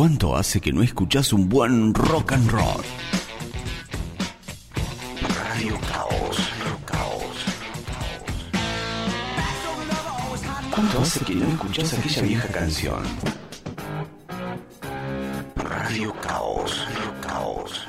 [0.00, 2.82] ¿Cuánto hace que no escuchás un buen rock and roll?
[5.20, 6.38] Radio Caos,
[6.86, 7.36] Caos.
[10.74, 13.02] ¿Cuánto hace que no escuchás aquella vieja canción?
[15.56, 16.88] Radio Caos,
[17.20, 17.86] Caos,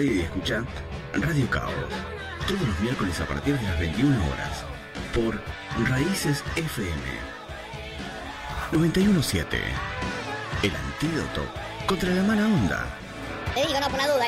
[0.00, 0.64] y escucha
[1.12, 1.72] Radio Caos.
[2.46, 4.64] Todos los miércoles a partir de las 21 horas.
[5.14, 5.40] Por
[5.88, 6.94] Raíces FM
[8.72, 9.58] 917.
[10.62, 11.42] El antídoto
[11.86, 12.86] contra la mala onda.
[13.54, 14.26] Te digo, no, por la duda.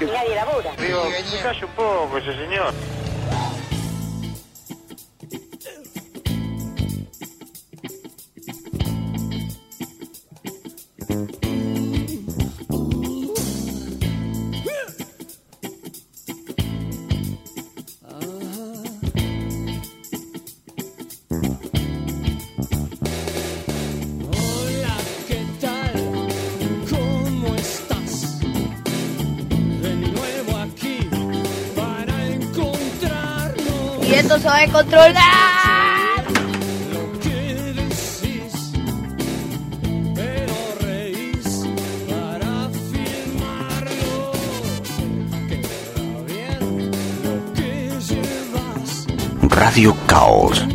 [0.00, 0.72] Y nadie labura.
[0.76, 1.04] Digo,
[1.58, 2.74] se un poco ese señor.
[47.54, 49.06] Que llevas.
[49.48, 50.69] Radio Caos.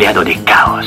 [0.00, 0.86] Empleado de caos.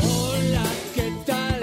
[0.00, 0.64] Hola,
[0.94, 1.60] ¿qué tal?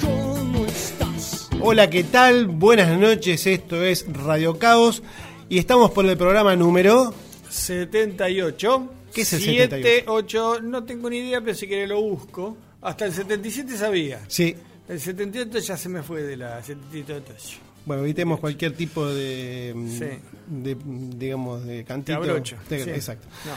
[0.00, 1.48] ¿Cómo estás?
[1.60, 2.46] Hola, ¿qué tal?
[2.48, 5.04] Buenas noches, esto es Radio Caos
[5.48, 7.14] y estamos por el programa número...
[7.48, 8.88] 78.
[9.14, 10.12] ¿Qué es el 7, 78?
[10.12, 12.56] 8, no tengo ni idea, pero si quiere lo busco.
[12.86, 14.20] Hasta el 77 sabía.
[14.28, 14.54] Sí,
[14.88, 17.58] El 78 ya se me fue de la 78.
[17.84, 20.04] bueno, evitemos cualquier tipo de, mm, Sí.
[20.46, 20.76] de,
[21.18, 22.18] digamos, de cantito.
[22.18, 22.90] Abrocho, De- sí.
[22.90, 23.26] Exacto.
[23.44, 23.52] No.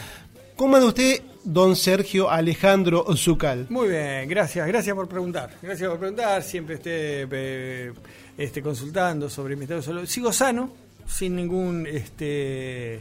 [0.56, 3.66] ¿Cómo anda usted, don Sergio Alejandro Zucal?
[3.70, 5.50] Muy bien, gracias, gracias por preguntar.
[5.62, 7.92] Gracias por preguntar, siempre esté eh,
[8.36, 10.06] este, consultando sobre mi estado de salud.
[10.06, 10.70] Sigo sano,
[11.08, 13.00] sin ningún este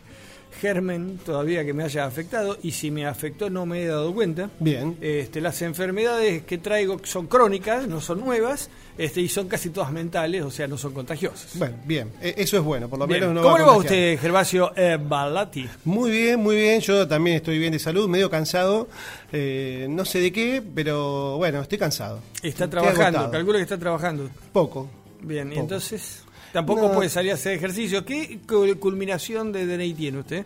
[0.60, 4.50] germen todavía que me haya afectado y si me afectó no me he dado cuenta.
[4.60, 4.98] Bien.
[5.02, 9.92] Este, las enfermedades que traigo son crónicas, no son nuevas, este, y son casi todas
[9.92, 11.52] mentales, o sea, no son contagiosas.
[11.58, 13.22] Bueno, bien, e- eso es bueno, por lo Bien.
[13.22, 15.68] menos no ¿Cómo le va a usted, Gervasio eh, Balati?
[15.86, 16.81] Muy bien, muy bien.
[16.81, 18.88] Yo también estoy bien de salud, medio cansado.
[19.31, 22.20] eh, no sé de qué, pero bueno, estoy cansado.
[22.44, 24.30] Está Estoy trabajando, calculo que está trabajando.
[24.52, 24.90] Poco.
[25.22, 26.24] Bien, y entonces
[26.54, 26.94] tampoco No.
[26.94, 28.04] puede salir a hacer ejercicio.
[28.06, 30.46] ¿Qué cu- culminación de DNI tiene usted?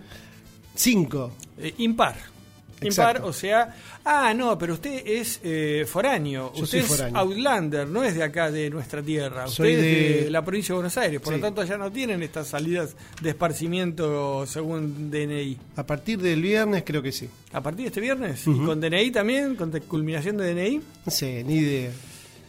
[0.76, 1.32] Cinco.
[1.58, 2.16] Eh, impar.
[2.82, 3.20] Exacto.
[3.20, 7.14] Impar, o sea, ah, no, pero usted es eh, foráneo, Yo usted soy es.
[7.16, 10.24] Outlander, no es de acá de nuestra tierra, usted Soy es de...
[10.26, 11.40] de- la provincia de Buenos Aires, por Sí.
[11.40, 15.58] lo tanto allá no tienen estas salidas de esparcimiento según DNI.
[15.78, 17.30] A partir del viernes creo que sí.
[17.54, 20.82] A partir de este viernes, y con DNI también, con culminación de DNI.
[21.06, 21.92] No sé, ni idea.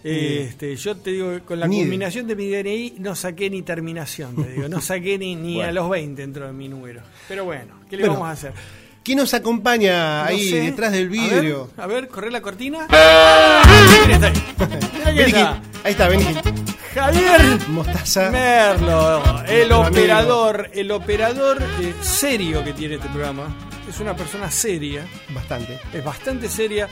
[0.05, 4.53] Este, yo te digo, con la culminación de mi DNI no saqué ni terminación, te
[4.53, 7.01] digo, no saqué ni, ni a los 20 entró en mi número.
[7.27, 8.53] Pero bueno, ¿qué le Bueno, vamos a hacer?
[9.03, 10.61] ¿Quién nos acompaña No ahí sé.
[10.61, 11.71] detrás del vidrio?
[11.77, 12.87] ver, A ver, corre la cortina.
[12.89, 15.15] ¿Quién está ahí?
[15.15, 15.63] Quién está.
[15.85, 16.25] Ahí está, vení.
[16.95, 18.31] Javier Mostaza.
[18.31, 23.55] Merlo, el Nuestro operador, el operador eh, serio que tiene este programa.
[23.89, 25.05] Es una persona seria,
[25.35, 25.79] Bastante.
[25.93, 26.89] es bastante seria.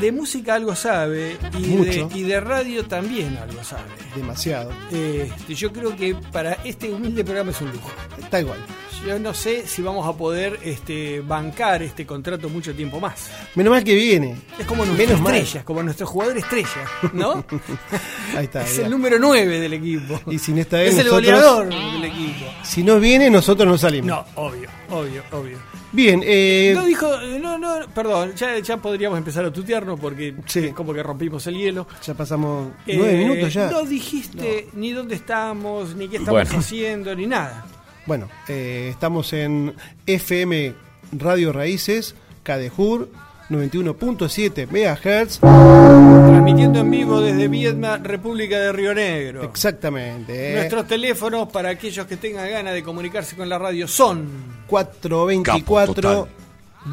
[0.00, 3.84] De música algo sabe y, de, y de radio también algo sabe.
[4.14, 4.70] Demasiado.
[4.90, 7.90] Este, yo creo que para este humilde programa es un lujo.
[8.18, 8.58] Está igual.
[9.06, 13.30] Yo no sé si vamos a poder este, bancar este contrato mucho tiempo más.
[13.54, 14.36] Menos mal que viene.
[14.58, 17.44] Es como nuestra Menos estrella, como nuestro jugador estrella, ¿no?
[18.36, 18.64] Ahí está.
[18.64, 18.84] es ya.
[18.84, 20.20] el número 9 del equipo.
[20.30, 22.46] Y sin esta vez es el goleador del equipo.
[22.64, 24.08] Si no viene, nosotros no salimos.
[24.08, 25.58] No, obvio, obvio, obvio.
[25.96, 30.34] Bien, eh, No dijo, eh, no, no, perdón, ya, ya podríamos empezar a tutearnos porque
[30.44, 30.66] Sí.
[30.66, 31.86] es como que rompimos el hielo.
[32.04, 33.70] ya pasamos nueve Eh, minutos ya.
[33.70, 36.58] No dijiste ni dónde estamos, ni qué estamos Bueno.
[36.58, 37.64] haciendo, ni nada.
[38.04, 39.74] Bueno, eh, estamos en
[40.06, 40.74] FM
[41.12, 43.08] Radio Raíces, Cadejur,
[43.48, 45.38] 91.7 MHz.
[45.40, 49.44] Transmitiendo en vivo desde Vietnam, República de Río Negro.
[49.44, 50.52] Exactamente.
[50.56, 54.55] Nuestros teléfonos para aquellos que tengan ganas de comunicarse con la radio son.
[54.66, 56.28] 424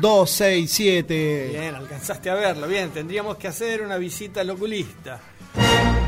[0.01, 1.49] 267.
[1.51, 2.67] Bien, alcanzaste a verlo.
[2.67, 5.19] Bien, tendríamos que hacer una visita al oculista.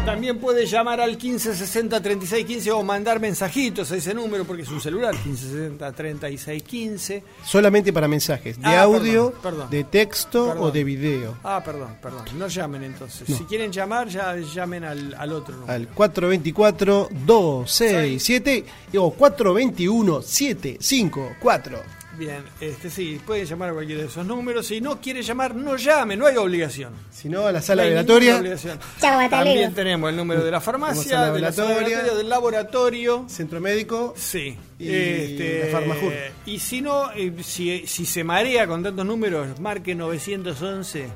[0.05, 4.79] También puede llamar al 1560 3615 o mandar mensajitos a ese número porque es un
[4.79, 7.23] celular 1560 3615.
[7.43, 9.69] Solamente para mensajes de Ah, audio, perdón, perdón.
[9.71, 10.63] de texto Perdón.
[10.63, 11.37] o de video.
[11.43, 12.23] Ah, perdón, perdón.
[12.37, 13.27] No llamen entonces.
[13.27, 13.35] No.
[13.37, 15.73] Si quieren llamar, ya llamen al, al otro número.
[15.73, 18.65] Al 424 267
[18.97, 21.79] o 421 754.
[22.17, 24.67] Bien, este sí, pueden llamar a cualquiera de esos números.
[24.67, 26.93] Si no quiere llamar, no llame, no hay obligación.
[27.11, 28.37] Si no, a la sala No velatoria.
[28.37, 32.13] hasta También tenemos el número de la farmacia, sala de la sala velatoria.
[32.13, 33.25] del laboratorio.
[33.27, 34.13] Centro médico.
[34.15, 34.57] Sí.
[34.79, 36.13] Y Este, la Farmajur.
[36.45, 41.09] Y si no, eh, si, si se marea con tantos números, marque 911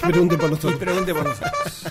[0.00, 0.78] Pregunte por y nosotros.
[0.80, 1.86] pregunte por nosotros.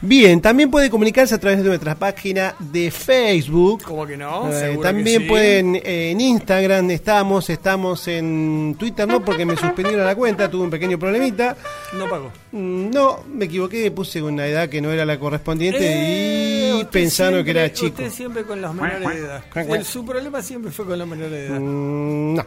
[0.00, 3.82] Bien, también puede comunicarse a través de nuestra página de Facebook.
[3.84, 4.50] ¿Cómo que no?
[4.52, 5.28] Eh, también que sí.
[5.28, 10.64] pueden eh, en Instagram estamos, estamos en Twitter no porque me suspendieron la cuenta, tuve
[10.64, 11.56] un pequeño problemita.
[11.94, 12.30] No pagó.
[12.52, 16.88] Mm, No, me equivoqué, puse una edad que no era la correspondiente Eh, y usted
[16.88, 18.02] pensando que era chico.
[18.02, 19.42] Usted siempre con los menores de edad.
[19.54, 21.60] El- su problema siempre fue con los menores de edad.
[21.60, 22.44] Mm, No.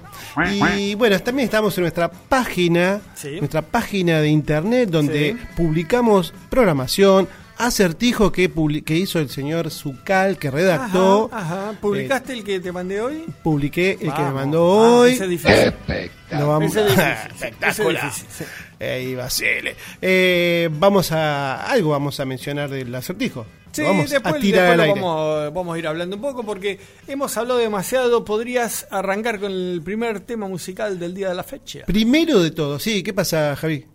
[0.78, 3.38] Y bueno, también estamos en nuestra página, Sí.
[3.40, 5.38] nuestra página de internet donde Sí.
[5.56, 6.34] publicamos
[7.58, 8.52] acertijo que,
[8.84, 11.30] que hizo el señor Zucal, que redactó.
[11.32, 11.80] Ajá, ajá.
[11.80, 13.24] ¿Publicaste el que te mandé hoy?
[13.44, 15.12] Publiqué el que me mandó Ah, hoy.
[15.14, 15.74] ese es difícil.
[16.32, 16.88] Lo vamos- Ese
[17.36, 18.08] Espectacular.
[18.08, 18.44] ese sí.
[18.80, 19.76] Ey, Basile.
[20.02, 23.46] Eh, vamos a algo vamos a mencionar del acertijo.
[23.74, 25.02] Sí, vamos después, a tirar después al lo aire.
[25.02, 28.26] vamos, vamos a ir hablando un poco porque hemos hablado demasiado.
[28.26, 31.82] ¿Podrías arrancar con el primer tema musical del día de la fecha?
[31.86, 33.86] Primero de todo, sí, ¿qué pasa, Javi?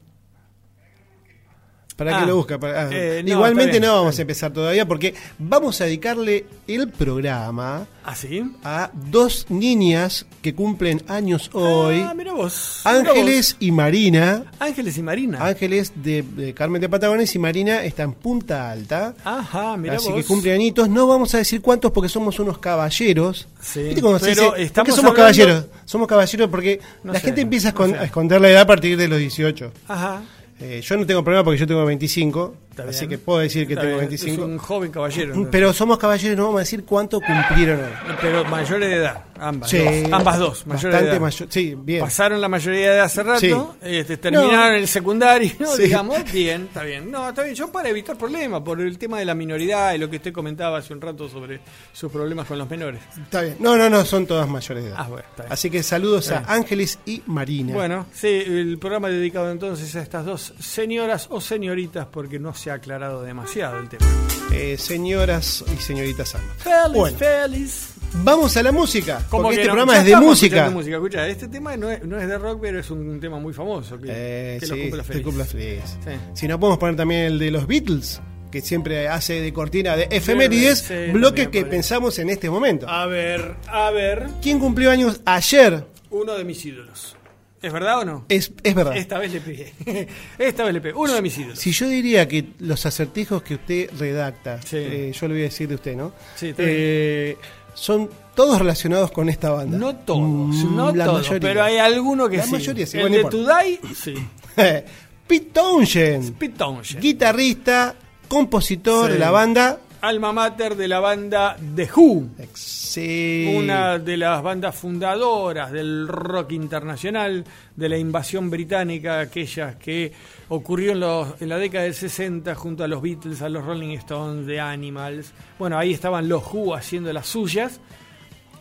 [1.96, 2.58] ¿Para Ah, qué lo busca?
[2.60, 6.88] Para- ah, eh, no, Igualmente no vamos a empezar todavía porque vamos a dedicarle el
[6.90, 8.42] programa ¿Ah, sí?
[8.64, 12.00] a dos niñas que cumplen años hoy.
[12.06, 12.82] Ah, mira vos.
[12.84, 14.44] mira Ángeles y Marina.
[14.58, 15.38] Ángeles y Marina.
[15.44, 19.14] Ángeles de, de Carmen de Patagones y Marina está en Punta Alta.
[19.24, 20.16] Ajá, mira Así vos.
[20.20, 20.90] que cumplen añitos.
[20.90, 23.48] No vamos a decir cuántos porque somos unos caballeros.
[23.60, 24.42] Sí, ¿Viste se pero dice?
[24.44, 25.64] ¿Por qué estamos somos hablando- caballeros?
[25.86, 27.98] Somos caballeros porque No la sé, gente empieza a, no escon- sé.
[27.98, 29.72] a esconder la edad a partir de los 18.
[29.88, 30.20] Ajá.
[30.60, 32.56] Eh, yo no tengo problema porque yo tengo 25.
[32.82, 33.10] Está así bien.
[33.20, 34.32] que puedo decir que Está tengo bien, 25.
[34.32, 35.48] Es un joven caballero.
[35.50, 37.90] Pero somos caballeros, no vamos a decir cuánto cumplieron hoy.
[38.20, 39.70] Pero mayores de edad, ambas.
[39.70, 40.12] Sí, dos.
[40.12, 41.20] ambas dos, mayores de edad.
[41.20, 42.00] mayor- sí, bien.
[42.00, 43.52] Pasaron la mayoría de edad hace rato, Sí.
[43.82, 44.74] este, terminaron No.
[44.76, 45.82] el secundario, Sí.
[45.84, 47.10] digamos, bien, está bien.
[47.10, 50.08] No, está bien, yo para evitar problemas, por el tema de la minoridad y lo
[50.10, 51.60] que usted comentaba hace un rato sobre
[51.92, 53.00] sus problemas con los menores.
[53.22, 53.56] Está bien.
[53.60, 54.98] No, no, no, son todas mayores de edad.
[55.00, 55.52] Ah, bueno, está bien.
[55.52, 57.74] Así que saludos a Ángeles y Marina.
[57.74, 62.72] Bueno, sí, el programa dedicado entonces a estas dos señoras o señoritas, porque no se
[62.72, 64.04] ha aclarado demasiado el tema.
[64.52, 66.56] Eh, señoras y señoritas ambas.
[66.58, 67.16] Feliz, Bueno.
[67.16, 67.90] feliz.
[68.24, 69.24] Vamos a la música.
[69.30, 69.74] ¿Cómo Porque que este no?
[69.74, 70.56] programa Ya es de música.
[70.56, 70.96] escuchando música.
[70.96, 73.96] Escucha, este tema no es, no es de rock, pero es un tema muy famoso.
[74.00, 75.22] Que, Eh, que sí, los cumpla te feliz.
[75.24, 75.82] cumpla feliz.
[76.04, 76.10] Sí.
[76.34, 78.20] Si no, podemos poner también el de los Beatles,
[78.50, 82.88] que siempre hace de cortina de efemérides, sí, bloque que pensamos en este momento.
[82.88, 84.26] A ver, a ver.
[84.42, 85.84] ¿Quién cumplió años ayer?
[86.10, 87.15] Uno de mis ídolos.
[87.62, 88.24] ¿Es verdad o no?
[88.28, 88.96] Es, es verdad.
[88.96, 89.72] Esta vez le pegué.
[90.38, 90.94] Esta vez le pegué.
[90.94, 91.58] Uno de mis ídolos.
[91.58, 94.76] Si yo diría que los acertijos que usted redacta, Sí.
[94.78, 96.12] eh, yo le voy a decir de usted, ¿no?
[96.36, 97.36] Sí, Eh,
[97.74, 99.76] son todos relacionados con esta banda.
[99.78, 101.48] No todos, Mm, no la todos, mayoría.
[101.48, 102.52] pero hay alguno que La sí.
[102.52, 103.30] mayoría sí, El bueno, de.
[103.30, 104.14] Today, sí.
[105.26, 107.02] Pete Townshend, Pete Townshend.
[107.02, 107.94] guitarrista,
[108.28, 109.12] compositor Sí.
[109.14, 109.80] de la banda.
[110.00, 112.28] Alma mater de la banda The Who.
[112.54, 113.52] Sí.
[113.56, 120.12] Una de las bandas fundadoras del rock internacional, de la invasión británica, aquellas que
[120.48, 123.96] ocurrió en, los- en la década del 60 junto a los Beatles, a los Rolling
[123.98, 125.32] Stones, The Animals.
[125.58, 127.80] Bueno, ahí estaban los Who haciendo las suyas,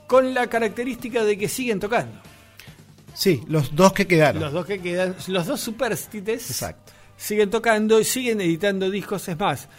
[0.08, 2.20] con la característica de que siguen tocando.
[3.14, 4.42] Sí, los dos que quedaron.
[4.42, 6.92] Los dos que quedan, los dos superstites, Exacto.
[7.16, 9.28] siguen tocando y siguen editando discos.
[9.30, 9.70] Es más,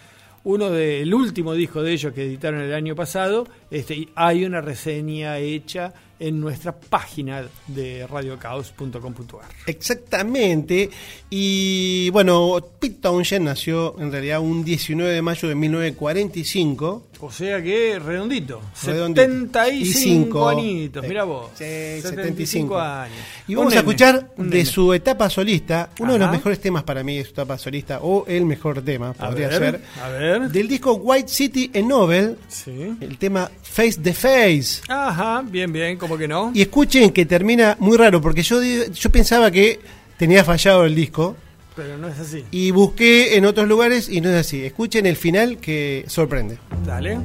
[0.47, 5.37] uno del último disco de ellos que editaron el año pasado, este, hay una reseña
[5.39, 9.45] hecha en nuestra página de radiocaos.com.ar.
[9.67, 10.89] Exactamente.
[11.29, 17.07] Y bueno, Pete Townshend nació en realidad un 19 de mayo de 1945.
[17.19, 19.21] O sea que redondito, Redondito.
[19.27, 21.49] 75 Y añitos, mira vos.
[21.55, 21.63] Sí,
[22.01, 23.17] 75 años.
[23.47, 24.65] Y Un vamos a escuchar de nene.
[24.65, 28.25] su etapa solista, uno de los mejores temas para mí de su etapa solista, o
[28.27, 29.81] el mejor tema, A podría ver, ser.
[30.03, 30.41] a ver.
[30.51, 32.71] Del disco White City en Novel, Sí.
[33.01, 34.81] el tema Face the Face.
[34.87, 36.51] Ajá, bien, bien, como que no.
[36.53, 39.79] Y escuchen que termina muy raro, porque yo, yo pensaba que
[40.17, 41.35] tenía fallado el disco.
[41.75, 42.43] Pero no es así.
[42.49, 44.65] Y busqué en otros lugares y no es así.
[44.65, 46.57] Escuchen el final que sorprende.
[46.85, 47.19] Dale.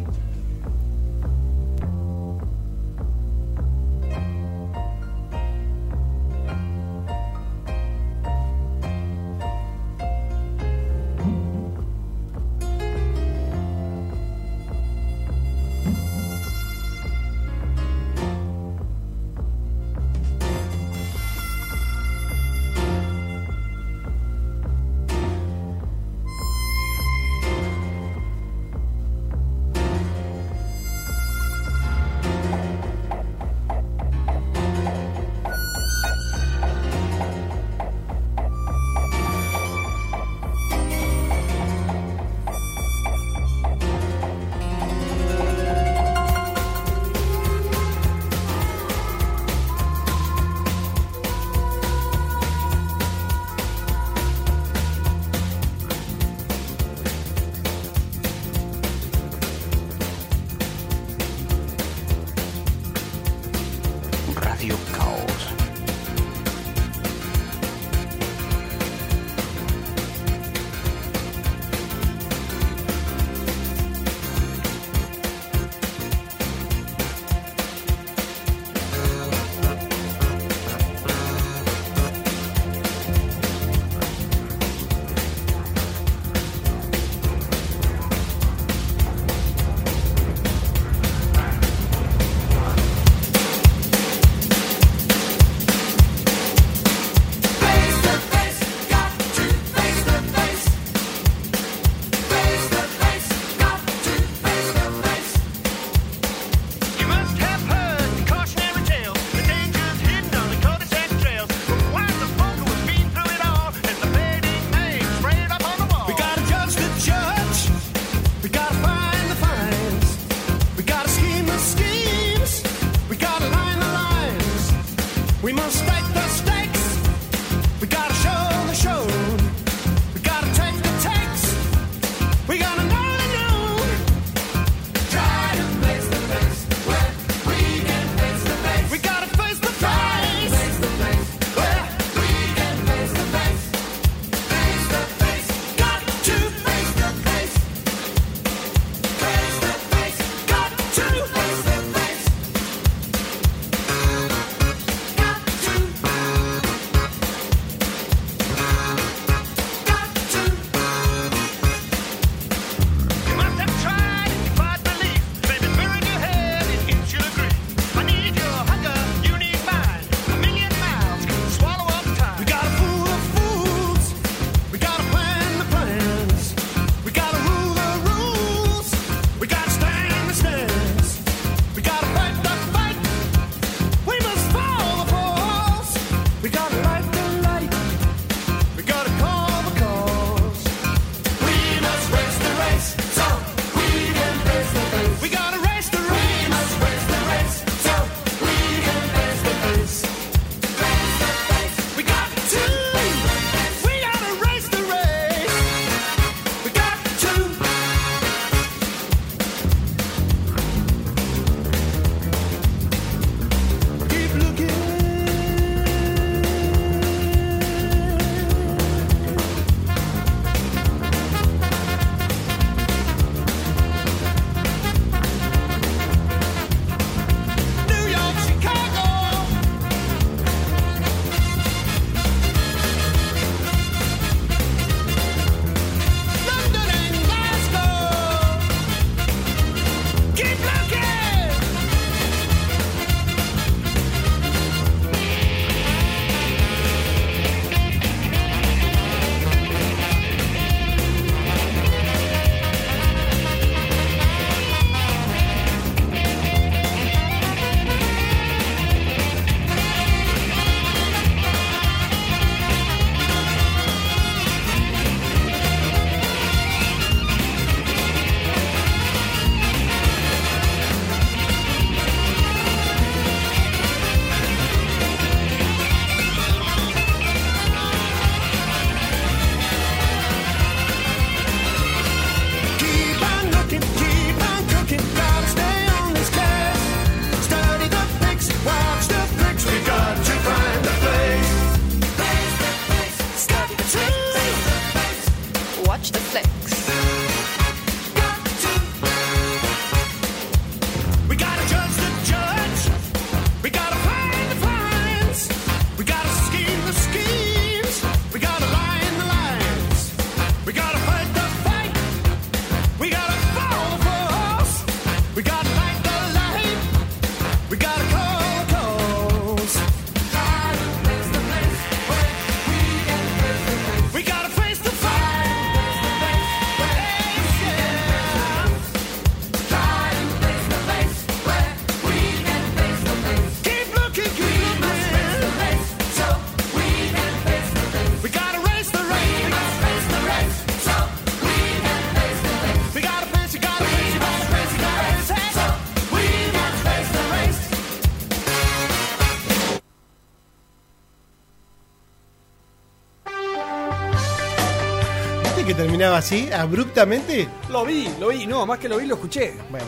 [356.13, 357.49] Terminaba así, abruptamente?
[357.69, 358.47] Lo vi, lo vi.
[358.47, 359.55] No, más que lo vi, lo escuché.
[359.71, 359.87] Bueno,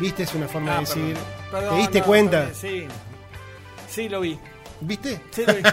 [0.00, 1.02] viste, es una forma Ah, de decir.
[1.14, 2.38] perdón, perdón, ¿Te diste no, cuenta?
[2.40, 2.84] perdón, Sí.
[3.88, 4.38] Sí, lo vi.
[4.80, 5.20] ¿Viste?
[5.30, 5.62] Sí, lo vi.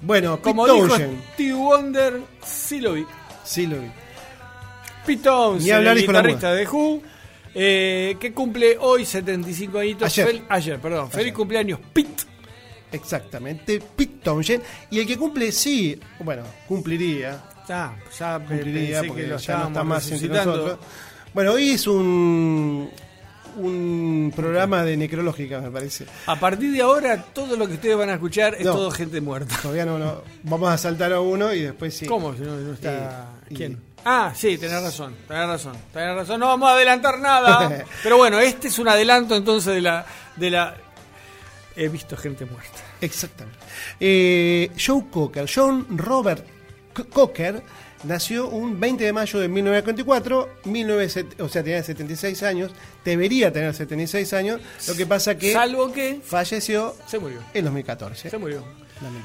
[0.00, 0.96] Bueno, Como Pete dijo.
[1.34, 3.06] Steve Wonder, sí lo vi.
[3.44, 3.90] Sí, lo vi.
[5.06, 5.28] Pete
[5.72, 7.02] hablar, el guitarrista de Who,
[7.54, 10.06] eh, que cumple hoy 75 añitos.
[10.06, 10.28] Ayer.
[10.28, 11.10] Fel- ayer, perdón.
[11.10, 12.24] Feliz cumpleaños, Pete.
[12.92, 14.62] Exactamente, Pete Townshend.
[14.90, 17.42] Y el que cumple, sí, bueno, cumpliría.
[17.68, 20.78] Ya, ya Cumpliría pensé porque que lo ya no está más entre nosotros.
[21.34, 22.88] Bueno, hoy es un,
[23.56, 26.06] un programa de necrológica, me parece.
[26.26, 28.72] A partir de ahora, todo lo que ustedes van a escuchar es No.
[28.72, 29.56] todo gente muerta.
[29.60, 30.22] Todavía no, no.
[30.44, 32.06] Vamos a saltar a uno y después sí.
[32.06, 32.34] ¿Cómo?
[32.34, 33.30] Si no, no está...
[33.50, 33.80] Y- y- ¿Quién?
[34.08, 36.38] Ah, sí, tenés razón, tenés razón, tenés razón.
[36.38, 37.84] No vamos a adelantar nada.
[38.04, 40.06] Pero bueno, este es un adelanto entonces de la...
[40.36, 40.76] De la...
[41.76, 42.78] He visto gente muerta.
[43.00, 43.58] Exactamente.
[44.00, 46.44] Eh, Joe Cocker, John Robert
[47.12, 47.62] Cocker,
[48.04, 52.72] nació un 20 de mayo de 1944, 19set- o sea, tenía 76 años,
[53.04, 57.40] debería tener 76 años, lo que pasa que Salvo que falleció se murió.
[57.52, 58.30] en 2014.
[58.30, 58.64] Se murió.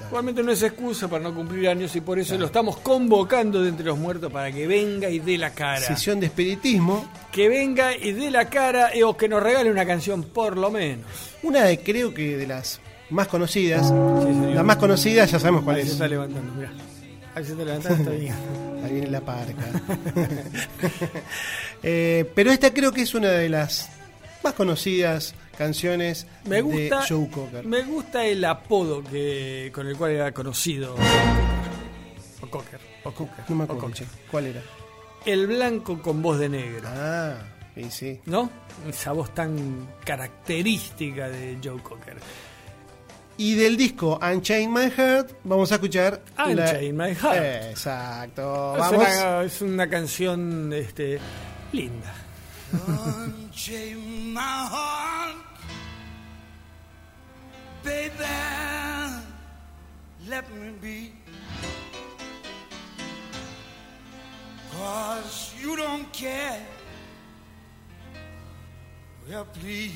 [0.07, 3.69] Igualmente no es excusa para no cumplir años y por eso lo estamos convocando de
[3.69, 5.79] entre los muertos para que venga y dé la cara.
[5.79, 10.23] Sesión de espiritismo, Que venga y dé la cara o que nos regale una canción
[10.23, 11.05] por lo menos.
[11.43, 14.55] una de creo que de las más conocidas, señor.
[14.55, 15.93] la más conocida ya sabemos cuál Ahí se es.
[15.93, 16.71] está levantando, mirá.
[17.33, 18.35] Ahí se está levantando, está.
[18.85, 19.63] Ahí viene la parca.
[21.83, 23.89] Eh, pero esta creo que es una de las
[24.43, 27.65] más conocidas canciones Me gusta, de Joe Cocker.
[27.65, 30.95] me gusta el apodo que con el cual era conocido.
[32.41, 32.79] O Cocker.
[33.03, 33.45] O Cocker.
[33.47, 33.91] No me acuerdo.
[34.31, 34.61] ¿Cuál era?
[35.25, 36.89] El blanco con voz de negro.
[36.91, 37.35] Ah,
[37.75, 38.19] sí, sí.
[38.25, 38.49] ¿No?
[38.89, 42.17] Esa voz tan característica de Joe Cocker.
[43.37, 47.69] Y del disco Unchained My Heart vamos a escuchar Unchained My Heart.
[47.69, 48.73] Exacto.
[48.73, 48.99] Es Vamos.
[48.99, 51.19] una, es una canción este,
[51.71, 52.13] linda.
[52.73, 55.50] Unchain my heart,
[57.83, 58.25] baby.
[60.27, 61.13] Let me be.
[64.71, 66.65] Cause you don't care.
[69.29, 69.93] Well, please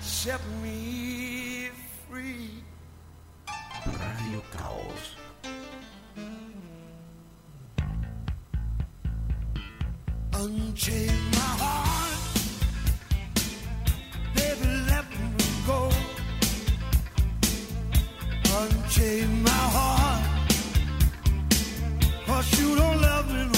[0.00, 1.70] set me
[2.08, 2.50] free.
[3.86, 5.16] Radio Caos.
[10.34, 11.95] Unchain my heart,
[18.58, 20.22] Unchain my heart,
[22.26, 23.55] cause you don't love me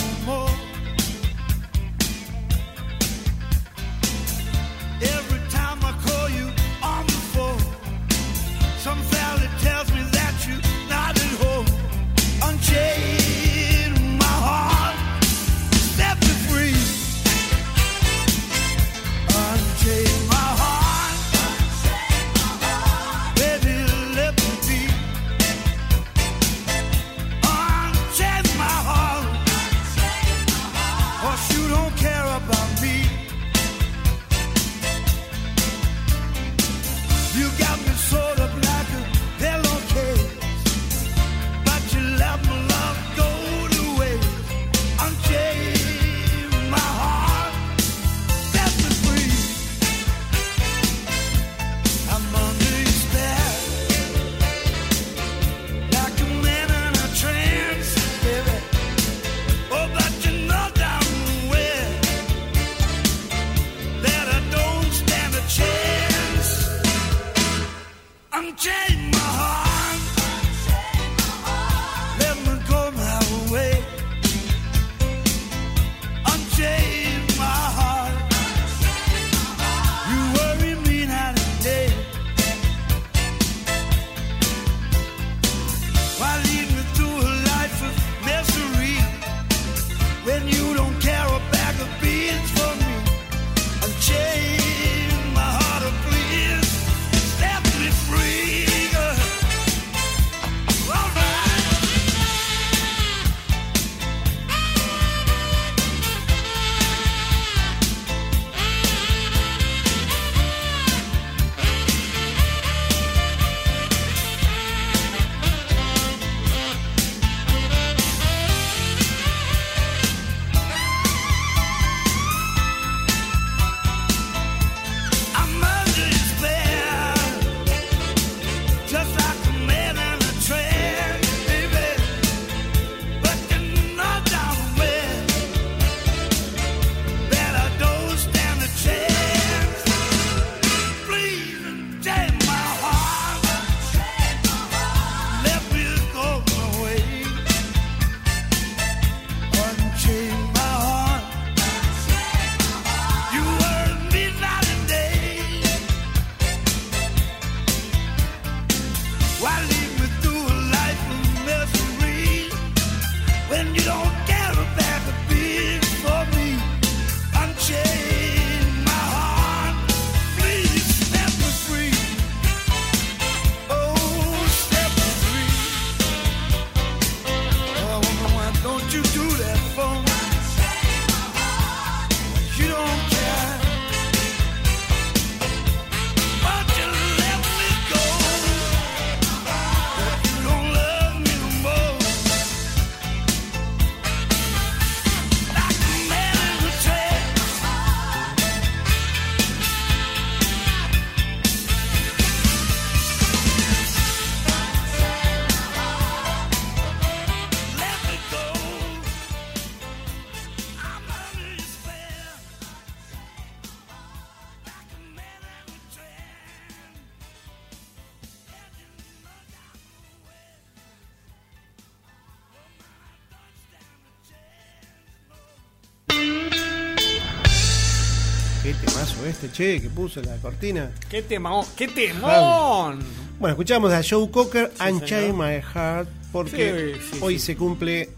[229.59, 230.93] che, que puso la cortina.
[231.11, 231.67] ¡Qué temón!
[231.77, 233.01] ¡Qué temón!
[233.41, 235.35] Bueno, escuchamos a Joe Cocker, Unchain señor.
[235.35, 237.47] My Heart, porque Sí, sí, hoy sí.
[237.47, 238.11] se cumple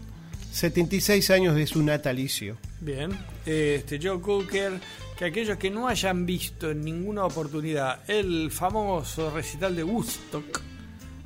[0.51, 2.57] 76 años de su natalicio.
[2.79, 4.73] Bien, este Joe Cooker,
[5.17, 10.61] que aquellos que no hayan visto en ninguna oportunidad el famoso recital de Woodstock,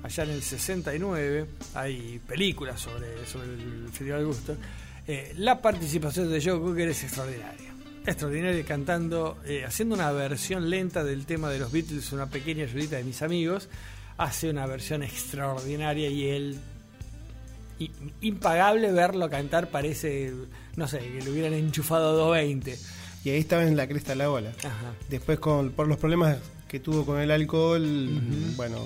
[0.02, 4.58] allá en el 69, hay películas sobre, sobre el Festival de Woodstock,
[5.08, 7.65] eh, la participación de Joe Cooker es extraordinaria.
[8.06, 12.98] Extraordinaria cantando, eh, haciendo una versión lenta del tema de los Beatles, una pequeña ayudita
[12.98, 13.70] de mis amigos,
[14.18, 16.60] hace una versión extraordinaria y él
[18.22, 20.34] impagable verlo cantar, parece,
[20.76, 22.78] no sé, que le hubieran enchufado 220.
[23.24, 24.52] Y ahí estaba en la cresta de la ola.
[24.60, 24.94] Ajá.
[25.10, 26.38] Después, con, por los problemas
[26.68, 27.84] que tuvo con el alcohol,
[28.56, 28.86] bueno,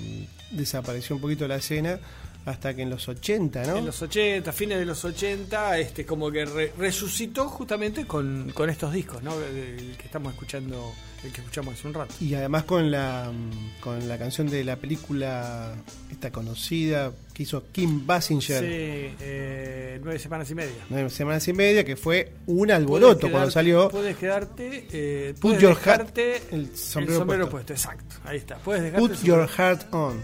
[0.51, 1.99] desapareció un poquito la escena
[2.45, 3.77] hasta que en los 80, ¿no?
[3.77, 8.69] En los 80, fines de los 80, este, como que re- resucitó justamente con, con
[8.69, 9.33] estos discos, ¿no?
[9.39, 10.91] El que estamos escuchando,
[11.23, 12.15] el que escuchamos hace un rato.
[12.21, 15.73] Y además con la mm, con la canción de la película
[16.11, 20.85] esta conocida que hizo Kim Sí, Basinger, eh, nueve semanas y media.
[20.89, 23.89] nueve semanas y media, que fue un alboroto cuando salió.
[23.89, 24.87] Puedes quedarte.
[24.91, 27.49] Eh, Put puedes your hat- dejarte el sombrero puesto.
[27.49, 27.73] puesto.
[27.73, 28.57] Exacto, ahí está.
[28.57, 30.19] Puedes dejarte Put your heart on.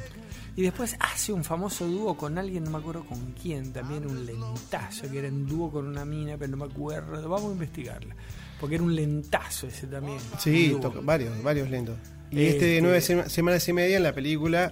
[0.58, 4.26] Y después hace un famoso dúo con alguien, no me acuerdo con quién, también un
[4.26, 7.28] lentazo, que era un dúo con una mina, pero no me acuerdo.
[7.28, 8.16] Vamos a investigarla.
[8.60, 10.18] Porque era un lentazo ese también.
[10.40, 11.98] Sí, varios, varios lentos.
[12.32, 14.72] Y Este- este de nueve sema- semanas y media en la película,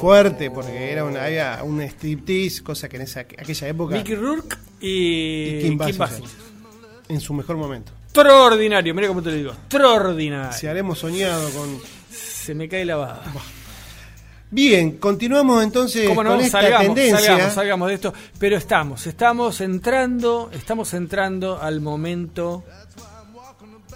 [0.00, 4.56] fuerte, porque era una, había un striptease, cosa que en esa, aquella época, Mickey Rourke
[4.80, 5.78] y, Y Kim.
[5.78, 6.28] Basinger.
[7.08, 7.92] en su mejor momento.
[8.04, 9.52] Extraordinario, mira cómo te lo digo.
[9.52, 10.52] Extraordinario.
[10.58, 11.78] Si habremos soñado con...
[12.10, 13.22] Se me cae la baba.
[14.52, 16.30] Bien, continuamos entonces ¿Cómo no?
[16.30, 17.18] con esta Salgamos, tendencia.
[17.20, 18.14] salgamos, salgamos de esto.
[18.38, 22.64] Pero estamos, estamos entrando, estamos entrando al momento,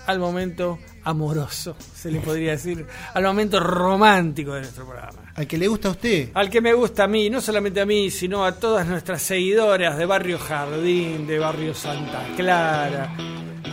[0.06, 5.32] al momento amoroso, se le podría decir, al momento romántico de nuestro programa.
[5.34, 6.28] Al que le gusta a usted.
[6.34, 9.98] Al que me gusta a mí, no solamente a mí, sino a todas nuestras seguidoras
[9.98, 13.12] de Barrio Jardín, de Barrio Santa Clara,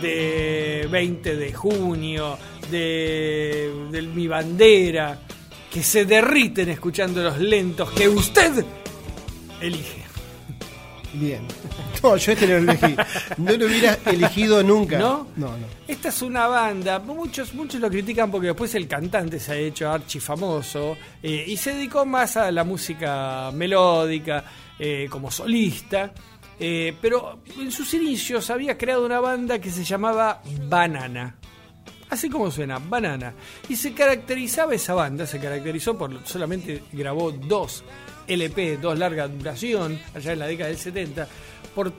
[0.02, 2.36] de 20 de junio,
[2.72, 5.20] de, de Mi Bandera,
[5.72, 8.64] que se derriten escuchando los lentos que usted
[9.60, 10.02] elige.
[11.14, 11.46] Bien.
[12.02, 12.96] No, yo este lo elegí.
[13.36, 14.98] No lo hubiera elegido nunca.
[14.98, 15.28] ¿No?
[15.36, 15.66] No, no.
[15.86, 19.90] Esta es una banda, muchos, muchos lo critican porque después el cantante se ha hecho
[19.90, 24.44] archifamoso eh, y se dedicó más a la música melódica
[24.78, 26.12] eh, como solista.
[26.58, 31.36] eh, pero en sus inicios había creado una banda que se llamaba Banana.
[32.12, 33.32] Así como suena, Banana.
[33.70, 37.82] Y se caracterizaba esa banda, se caracterizó por solamente grabó dos
[38.26, 41.26] LP, dos larga duración, allá en la década del 70,
[41.74, 41.90] por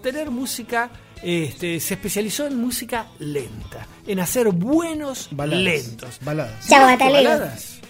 [0.00, 0.90] tener música,
[1.24, 5.64] este, se especializó en música lenta, en hacer buenos Baladas.
[5.64, 6.18] lentos.
[6.22, 6.68] Baladas.
[6.68, 7.80] Chau, Más que baladas,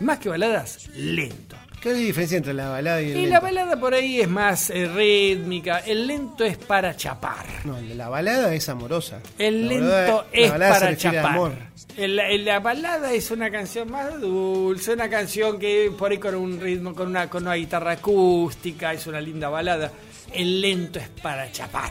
[0.00, 1.56] más que baladas, lento.
[1.82, 3.30] ¿Qué es la diferencia entre la balada y el Y lento?
[3.30, 7.44] la balada por ahí es más eh, rítmica, el lento es para chapar.
[7.64, 9.20] No, la balada es amorosa.
[9.36, 9.86] El La lento
[10.22, 11.26] la es balada para chapar.
[11.26, 11.52] amor.
[11.96, 16.36] El- el- la balada es una canción más dulce, una canción que por ahí con
[16.36, 19.90] un ritmo, con una, con una guitarra acústica, es una linda balada.
[20.32, 21.90] El lento es para chapar.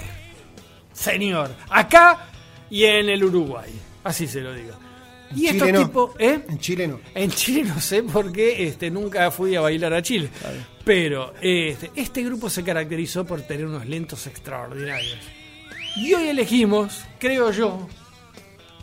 [0.94, 2.28] Señor, acá
[2.70, 3.70] y en el Uruguay.
[4.06, 4.74] Así se lo digo.
[5.36, 5.86] Y estos Chile no.
[5.86, 6.42] tipos, ¿eh?
[6.48, 7.00] En Chile no.
[7.14, 10.30] En Chile no sé por qué este, nunca fui a bailar a Chile.
[10.84, 15.18] Pero este, este grupo se caracterizó por tener unos lentos extraordinarios.
[15.96, 17.88] Y hoy elegimos, creo yo,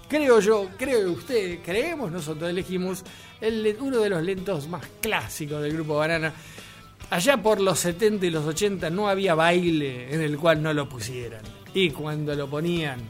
[0.09, 3.03] creo yo, creo usted, creemos nosotros, elegimos
[3.41, 6.33] el, uno de los lentos más clásicos del grupo Banana.
[7.11, 10.89] Allá por los 70 y los 80 no había baile en el cual no lo
[10.89, 11.41] pusieran.
[11.73, 13.01] Y cuando lo ponían,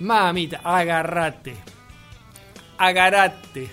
[0.00, 1.54] mamita, agarrate,
[2.82, 3.70] agarrate.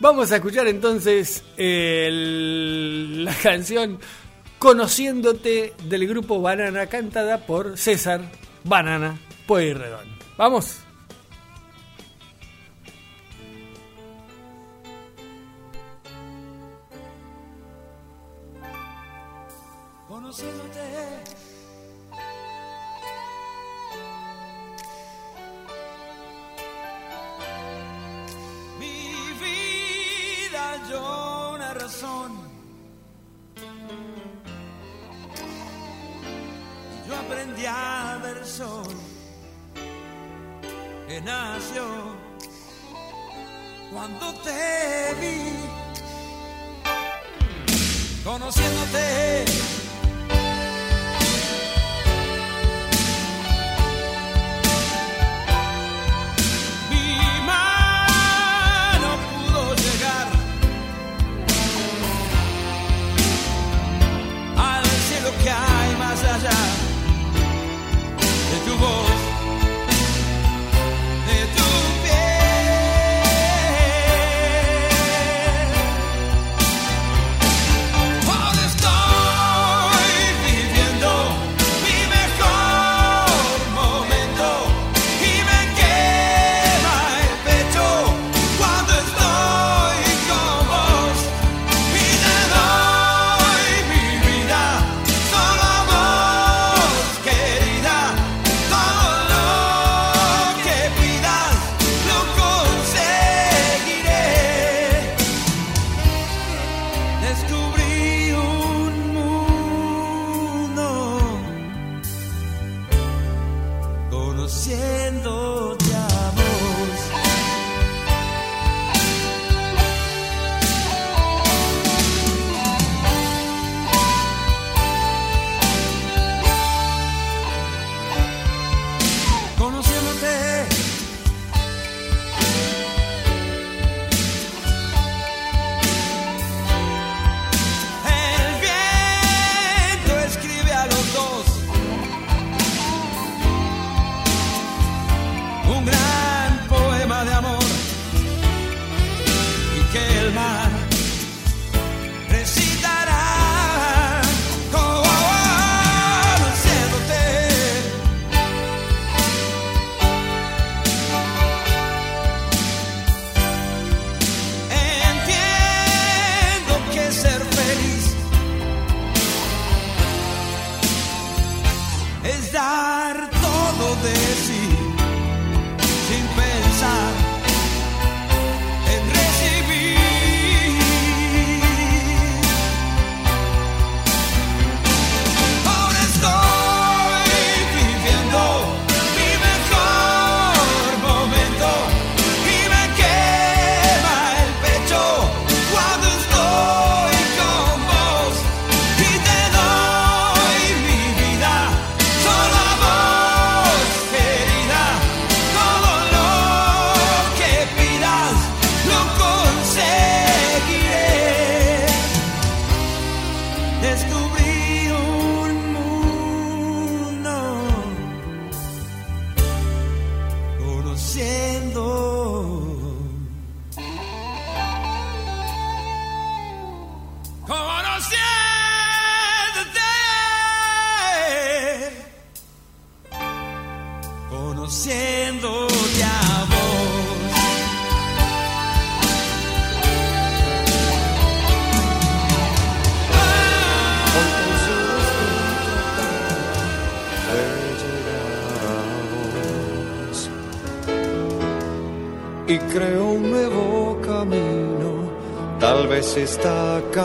[0.00, 4.00] Vamos a escuchar entonces la canción
[4.58, 8.20] Conociéndote del grupo Banana, cantada por César
[8.64, 10.06] Banana Pueyrredón.
[10.36, 10.80] Vamos.
[30.90, 32.50] Yo una razón.
[37.06, 38.94] Yo aprendí a ver sol
[41.08, 41.84] que nació
[43.92, 45.38] cuando te vi.
[48.24, 49.44] Conociéndote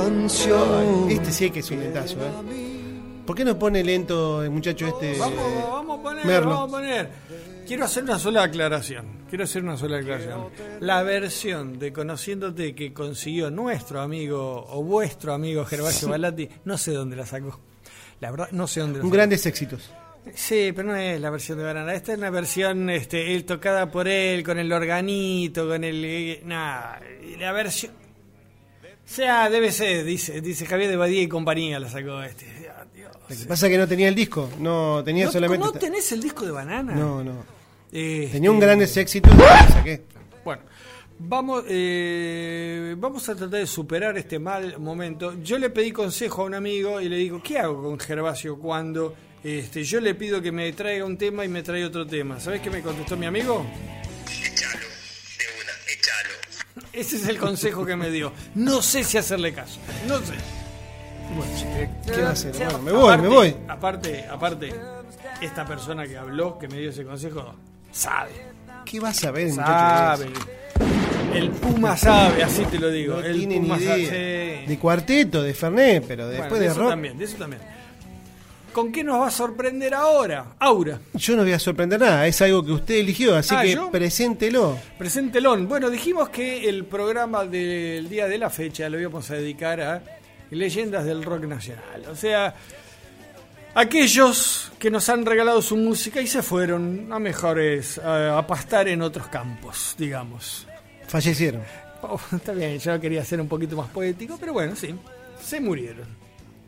[0.04, 1.10] canción.
[1.10, 2.32] Este sí que es un lentazo, ¿eh?
[3.26, 5.18] ¿Por qué no pone lento el muchacho este?
[5.18, 5.40] Vamos,
[5.72, 6.50] vamos a poner, Merlo.
[6.52, 7.10] vamos a poner.
[7.68, 9.26] Quiero hacer una sola aclaración.
[9.28, 10.50] Quiero hacer una sola aclaración.
[10.82, 16.92] La versión de Conociéndote que consiguió nuestro amigo o vuestro amigo Gervasio Balatti, no sé
[16.94, 17.60] dónde la sacó.
[18.20, 19.16] La verdad, no sé dónde la Un sacó.
[19.18, 19.92] grandes éxitos.
[20.36, 21.94] Sí, pero no es la versión de Banana.
[21.96, 26.04] Esta es una versión este, él tocada por él, con el organito, con el.
[26.06, 27.00] eh, Nada,
[27.40, 27.92] la versión.
[29.06, 32.46] Sea, debe ser, dice, dice Javier de Badía y compañía la sacó este.
[32.94, 33.12] Dios.
[33.30, 35.66] Lo que pasa es que no tenía el disco, no tenía ¿No, solamente.
[35.66, 36.94] ¿no tenés el disco de Banana?
[36.94, 37.44] No, no.
[37.92, 40.04] Este, Tenía un grandes éxitos y lo saqué.
[40.44, 40.64] Bueno,
[41.20, 45.36] vamos, eh, vamos a tratar de superar este mal momento.
[45.42, 49.16] Yo le pedí consejo a un amigo y le digo, ¿qué hago con Gervasio cuando
[49.44, 52.40] este, yo le pido que me traiga un tema y me trae otro tema?
[52.40, 53.66] ¿Sabés qué me contestó mi amigo?
[56.96, 58.32] Ese es el consejo que me dio.
[58.56, 59.80] No sé si hacerle caso.
[60.08, 60.34] No sé.
[62.06, 62.54] ¿Qué va a hacer?
[62.56, 63.56] Bueno, me voy, me voy.
[63.68, 64.74] Aparte, aparte,
[65.42, 67.56] esta persona que habló, que me dio ese consejo,
[67.92, 68.32] sabe.
[68.86, 69.56] ¿Qué vas a muchacho?
[69.56, 70.28] Sabe.
[71.34, 73.16] El Puma sabe, así te lo digo.
[73.16, 73.90] No el tiene ni Puma idea.
[73.90, 74.66] sabe.
[74.68, 76.90] De cuarteto, de Fernet, pero Bueno, después de de eso rock.
[76.92, 77.62] también, de eso también.
[78.76, 80.48] ¿Con qué nos va a sorprender ahora?
[80.60, 83.72] Aura, Yo no voy a sorprender nada, es algo que usted eligió, así Ah, que
[83.72, 83.90] ¿yo?
[83.90, 84.78] preséntelo.
[84.98, 85.70] preséntelón.
[85.70, 90.04] Bueno, dijimos que el programa del día de la fecha lo íbamos a dedicar a
[90.52, 92.04] leyendas del rock nacional.
[92.12, 92.54] O sea,
[93.74, 98.88] aquellos que nos han regalado su música y se fueron a mejores, a, a pastar
[98.90, 100.68] en otros campos, digamos.
[101.08, 101.62] Fallecieron.
[102.02, 104.94] Oh, está bien, yo quería ser un poquito más poético, pero bueno, sí,
[105.42, 106.08] se murieron.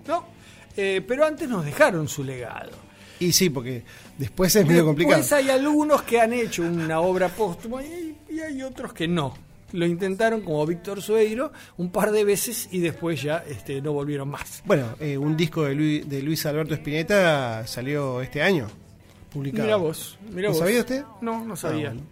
[0.07, 0.36] ¿No?
[0.77, 2.71] Eh, pero antes nos dejaron su legado.
[3.19, 3.83] Y sí, porque
[4.17, 5.17] después es medio complicado.
[5.17, 9.33] Después hay algunos que han hecho una obra póstuma y, y hay otros que no.
[9.73, 14.29] Lo intentaron como Víctor Sueiro un par de veces y después ya este, no volvieron
[14.29, 14.61] más.
[14.65, 18.67] Bueno, eh, un disco de Luis, de Luis Alberto Spinetta salió este año,
[19.33, 19.63] publicado.
[19.65, 20.59] Mira vos, mira ¿Lo vos.
[20.59, 21.03] sabía usted?
[21.21, 21.89] No, no sabía.
[21.89, 22.07] Ah, bueno.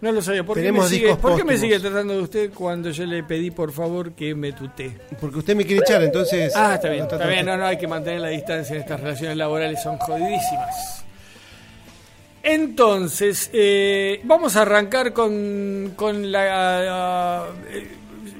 [0.00, 0.44] No lo sabía.
[0.44, 1.60] ¿Por, qué me, sigue, discos ¿por qué me póstumos.
[1.60, 4.92] sigue tratando de usted cuando yo le pedí por favor que me tutee?
[5.20, 6.52] Porque usted me quiere echar, entonces...
[6.54, 9.36] Ah, está bien, está bien, no, no, hay que mantener la distancia en estas relaciones
[9.36, 11.04] laborales, son jodidísimas.
[12.42, 17.46] Entonces, eh, vamos a arrancar con, con la...
[17.70, 17.88] eh,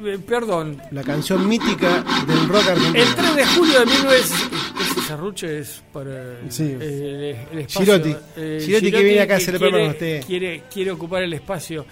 [0.04, 3.04] eh, perdón, La canción mítica del rock argentino.
[3.04, 4.18] el 3 de julio de 19...
[4.18, 6.62] Ese serruche es para el, Sí.
[6.64, 7.94] el- el espacio.
[7.94, 8.16] Girotti.
[8.64, 10.24] Girotti que viene acá a celebrar quiere, con usted.
[10.26, 11.86] Quiere, quiere ocupar el espacio.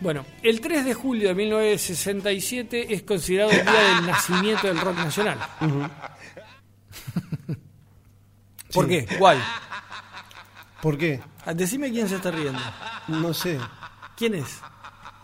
[0.00, 4.96] Bueno, el 3 de julio de 1967 es considerado el día del nacimiento del rock
[4.98, 5.38] nacional.
[8.72, 8.90] ¿Por Sí.
[9.06, 9.16] qué?
[9.18, 9.38] ¿Cuál?
[10.82, 11.20] ¿Por qué?
[11.46, 12.60] Ah, Decime quién se está riendo.
[13.08, 13.58] No sé.
[14.16, 14.58] ¿Quién es?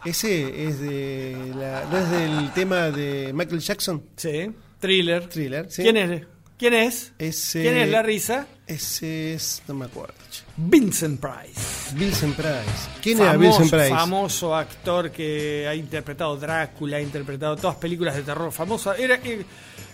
[0.04, 4.02] Ese es de la, ¿no es del tema de Michael Jackson?
[4.16, 4.50] Sí.
[4.78, 5.28] Thriller.
[5.28, 5.82] Thriller, sí.
[5.82, 6.22] ¿Quién es?
[6.58, 7.12] ¿Quién es?
[7.18, 8.46] Ese, ¿Quién es la risa?
[8.66, 10.14] Ese es, no me acuerdo.
[10.56, 11.94] Vincent Price.
[11.94, 12.88] Vincent Price.
[13.02, 13.88] ¿Quién era Famoso- Vincent Price?
[13.88, 18.52] Famoso actor que ha interpretado Drácula, ha interpretado todas películas de terror.
[18.52, 18.94] Famoso.
[18.94, 19.44] Era eh,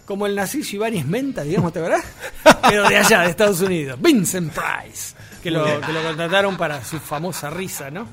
[0.05, 2.03] como el nacizo Ibáñez Menta, digamos, ¿te verdad?
[2.68, 3.99] Pero de allá, de Estados Unidos.
[4.01, 5.14] Vincent Price.
[5.43, 8.09] Que lo, que lo contrataron para su famosa risa, ¿no?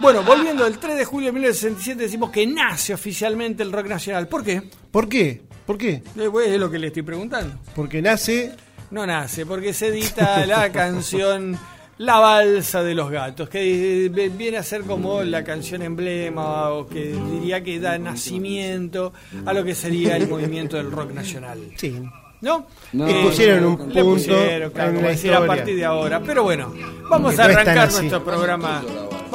[0.00, 4.28] Bueno, volviendo el 3 de julio de 1967 decimos que nace oficialmente el rock nacional.
[4.28, 4.62] ¿Por qué?
[4.90, 5.42] ¿Por qué?
[5.66, 6.02] ¿Por qué?
[6.16, 7.56] Eh, pues, Es lo que le estoy preguntando.
[7.74, 8.52] Porque nace
[8.90, 11.58] No nace, porque se edita la canción
[11.98, 16.86] La Balsa de los Gatos, que eh, viene a ser como la canción emblema, o
[16.86, 19.12] que diría que da nacimiento
[19.46, 21.60] a lo que sería el movimiento del rock nacional.
[21.76, 22.02] Sí.
[22.40, 22.66] ¿No?
[22.92, 26.20] No, Le pusieron un le punto pusieron, claro, en como decir, a partir de ahora.
[26.20, 26.74] Pero bueno,
[27.08, 28.82] vamos a arrancar nuestro programa.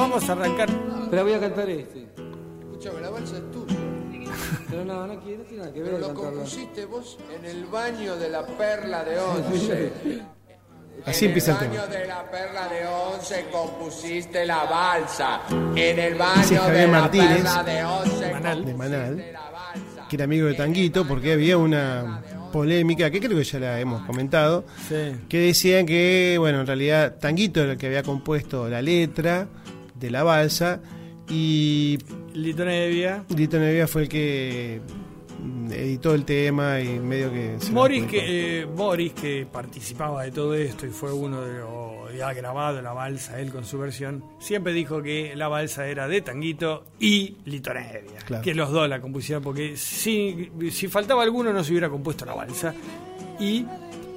[0.00, 0.68] Vamos a arrancar.
[1.10, 2.06] Pero voy a cantar este.
[2.60, 3.76] Escúchame, la balsa es tuya.
[4.70, 6.30] Pero no, no, quiero, no tiene nada que ver Pero lo cantarla.
[6.32, 9.92] compusiste vos en el baño de la perla de once.
[11.04, 11.82] Así en empieza el el tema.
[11.82, 15.40] baño de la perla de once compusiste la balsa.
[15.74, 18.64] En el baño Javier de la Martínez, perla de once Manal.
[18.64, 19.24] de Manal,
[20.08, 22.22] que era amigo de Tanguito, porque había una
[22.52, 25.16] polémica, que creo que ya la hemos comentado, Sí.
[25.28, 29.46] que decían que, bueno, en realidad Tanguito era el que había compuesto la letra
[30.00, 30.80] de la balsa
[31.28, 31.98] y
[32.34, 33.24] Lito Nevia.
[33.36, 34.80] Lito Nevia fue el que
[35.70, 37.58] editó el tema y medio que...
[38.00, 38.10] adjudicó.
[38.10, 42.32] que, eh, Morris, que participaba de todo esto y fue uno de los y ha
[42.34, 46.84] grabado la balsa él con su versión, siempre dijo que la balsa era de Tanguito
[46.98, 48.42] y Lito Nevia, Claro.
[48.42, 52.34] que los dos la compusieron, porque si, si faltaba alguno no se hubiera compuesto la
[52.34, 52.74] balsa.
[53.38, 53.64] Y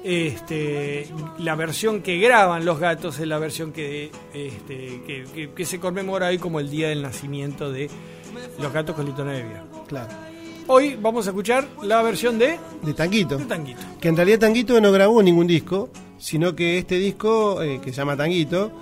[0.04, 1.06] este,
[1.38, 5.80] la versión que graban los gatos es la versión que, este, que, que- que se
[5.80, 7.88] conmemora hoy como el día del nacimiento de
[8.60, 9.64] los gatos con Lito Nevia.
[9.88, 10.12] Claro,
[10.66, 13.36] Hoy vamos a escuchar la versión de, de Tanguito.
[13.36, 13.80] de Tanguito.
[14.00, 17.96] Que en realidad Tanguito no grabó ningún disco, sino que este disco, eh, que se
[17.98, 18.72] llama Tanguito,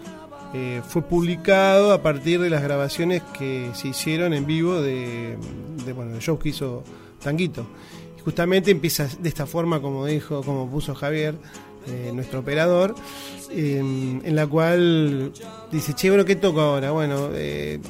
[0.54, 5.36] eh, fue publicado a partir de las grabaciones que se hicieron en vivo de,
[5.84, 6.84] de, bueno, de shows que hizo
[7.20, 7.66] Tanguito.
[8.24, 11.34] Justamente empieza de esta forma, como dijo, como puso Javier,
[11.86, 12.94] eh, nuestro operador,
[13.50, 15.32] eh, en la cual
[15.72, 16.92] dice, che, bueno, ¿qué toco ahora?
[16.92, 17.80] Bueno, eh,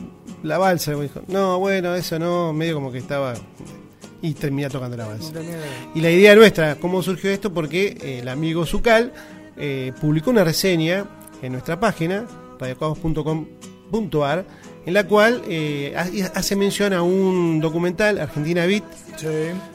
[0.42, 3.34] la balsa, dijo, no, bueno, eso no, medio como que estaba...
[4.24, 5.32] Y termina tocando la balsa.
[5.96, 7.52] Y la idea nuestra, ¿cómo surgió esto?
[7.52, 9.12] Porque eh, el amigo Zucal
[9.56, 11.06] eh, publicó una reseña
[11.42, 12.24] en nuestra página,
[12.60, 14.44] radiocaos.com.ar,
[14.86, 18.84] en la cual eh, ha- hace mención a un documental, Argentina Beat,
[19.16, 19.26] Sí.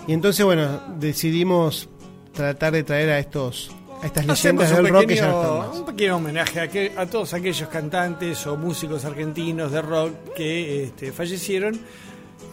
[0.08, 1.90] y entonces, bueno, decidimos
[2.34, 5.54] tratar de traer a estos a estas Hacemos leyendas del rock que ya no pequeño,
[5.56, 5.80] están más.
[5.80, 10.84] un pequeño homenaje a, que- a todos aquellos cantantes o músicos argentinos de rock que
[10.84, 11.80] este, fallecieron.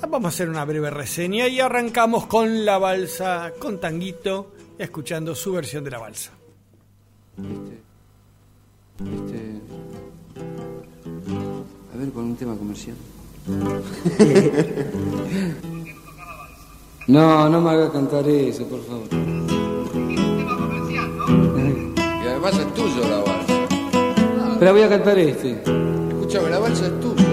[0.09, 5.53] Vamos a hacer una breve reseña y arrancamos con la balsa, con Tanguito, escuchando su
[5.53, 6.31] versión de la balsa.
[7.39, 7.79] Este.
[9.01, 10.04] A
[12.05, 12.97] ver, con un tema comercial.
[17.07, 19.07] No, no me haga cantar eso, por favor.
[21.93, 23.67] Y además es tuyo la balsa.
[24.59, 25.63] Pero voy a cantar este.
[26.09, 27.24] Escúchame, la balsa es tuya.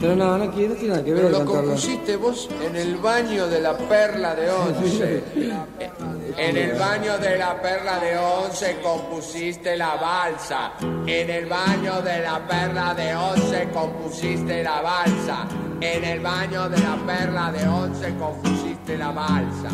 [0.00, 1.62] Pero no, no quiero, no tiene nada que ver Pero lo cantarla.
[1.62, 5.24] compusiste vos en el baño de la perla de once.
[6.36, 10.72] En el baño de la perla de once compusiste la balsa.
[11.06, 15.48] En el baño de la perla de once compusiste la balsa.
[15.80, 19.68] En el baño de la perla de once compusiste la balsa.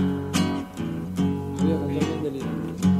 [1.58, 2.91] Voy a cantar bien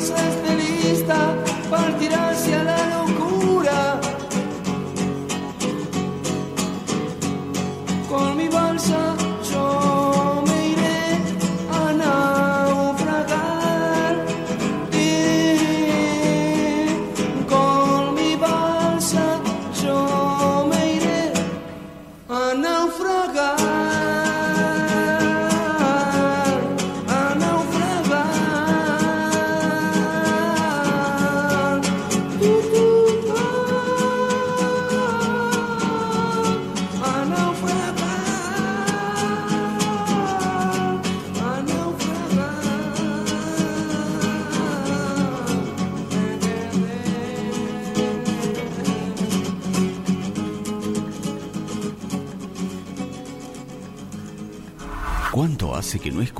[0.00, 0.49] mi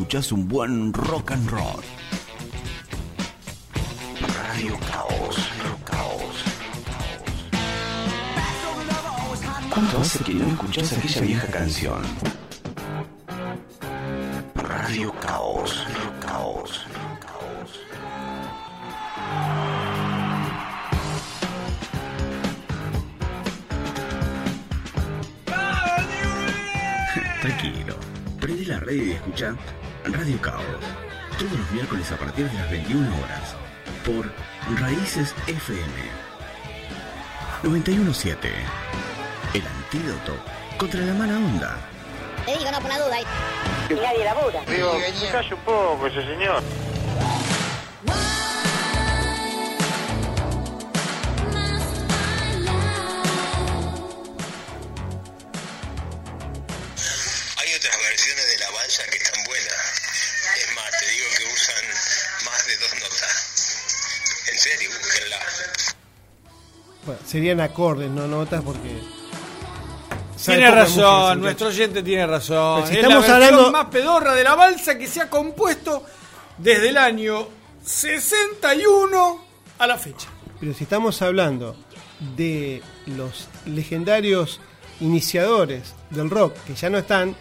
[0.01, 1.83] escuchás un buen rock and roll?
[4.35, 5.37] Radio Caos,
[5.85, 6.45] Caos.
[9.69, 12.03] ¿Cuánto hace que no escuchás aquella vieja canción?
[14.55, 15.87] Radio Caos,
[16.23, 16.87] Caos,
[17.21, 17.81] Caos.
[27.43, 27.97] Tranquilo,
[28.41, 29.55] prende la radio y escucha
[30.21, 30.63] Radio Caos.
[31.39, 33.57] Todos los miércoles a partir de las 21 horas.
[34.05, 34.31] Por
[34.79, 35.83] Raíces FM
[37.63, 38.51] 917.
[39.55, 40.37] El antídoto
[40.77, 41.79] contra la mala onda.
[42.45, 43.21] Te digo, no, por la duda.
[43.89, 44.61] Y nadie labura.
[44.67, 44.93] Digo,
[45.33, 46.63] calle un poco ese señor.
[67.31, 69.01] Serían acordes, no notas, porque.
[70.43, 72.77] Tiene música, razón, nuestro oyente tiene razón.
[72.83, 75.29] Pero si es estamos la versión hablando- más pedorra de la balsa que se ha
[75.29, 76.03] compuesto
[76.57, 77.47] desde el año
[77.85, 79.45] 61
[79.79, 80.29] a la fecha.
[80.59, 81.77] Pero si estamos hablando
[82.37, 84.61] de los legendarios
[85.01, 87.37] iniciadores del rock que ya no están,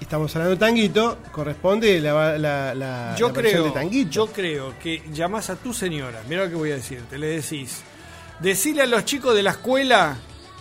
[0.00, 4.10] estamos hablando de Tanguito, corresponde la, la, la- Yo la creo, de Tanguito.
[4.10, 7.82] yo creo que llamás a tu señora, mira lo que voy a decirte, le decís,
[8.40, 10.16] decirle a los chicos de la escuela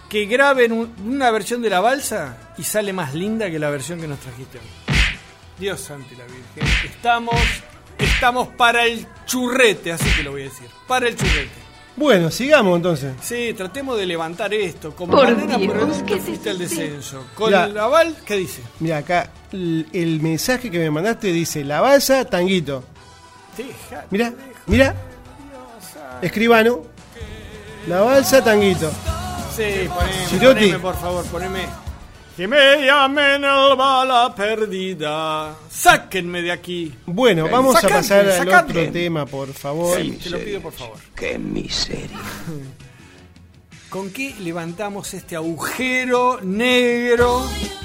[0.09, 3.99] que graben un- una versión de la balsa y sale más linda que la versión
[3.99, 4.65] que nos trajiste hoy.
[5.59, 7.36] Dios santo y la Virgen, estamos,
[7.97, 11.65] estamos para el churrete, así te lo voy a decir, para el churrete.
[11.97, 13.13] Bueno, sigamos entonces.
[13.21, 14.93] Sí, tratemos de levantar esto.
[14.93, 16.53] Como Por banana Dios, por el ¿qué es eso?
[16.57, 17.26] descenso.
[17.36, 17.63] Con Ya.
[17.67, 18.61] el aval, ¿qué dice?
[18.82, 22.84] Mira, acá el, el mensaje que me mandaste dice: La balsa, tanguito.
[24.11, 24.34] Mira,
[24.65, 24.93] mira.
[26.21, 26.82] Escribano.
[27.88, 28.91] La balsa, tanguito.
[29.55, 31.65] Sí, poneme, poneme, por favor, poneme.
[32.36, 35.55] Que me llamen el bala perdida.
[35.69, 36.93] Sáquenme de aquí.
[37.05, 38.81] Bueno, vamos a pasar al sacadme.
[38.81, 39.97] otro tema, por favor.
[40.01, 40.97] Sí, te lo pido por favor.
[41.15, 42.19] Qué miseria.
[43.89, 47.41] ¿Con qué levantamos este agujero negro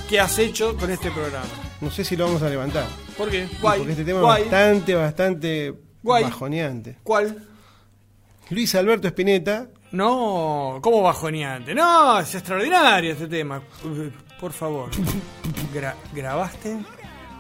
[0.09, 1.47] que has hecho con este programa?
[1.81, 2.87] No sé si lo vamos a levantar.
[3.17, 3.47] ¿Por qué?
[3.61, 3.79] Guay.
[3.79, 4.43] Porque este tema guay.
[4.43, 6.25] es bastante, bastante Guay.
[6.25, 6.97] bajoneante.
[7.05, 7.47] ¿Cuál?
[8.49, 11.75] Luis Alberto Spinetta, No, ¿cómo bajoneante?
[11.75, 13.61] No, es extraordinario este tema.
[14.41, 14.91] Por favor.
[15.75, 16.79] Gra- ¿Grabaste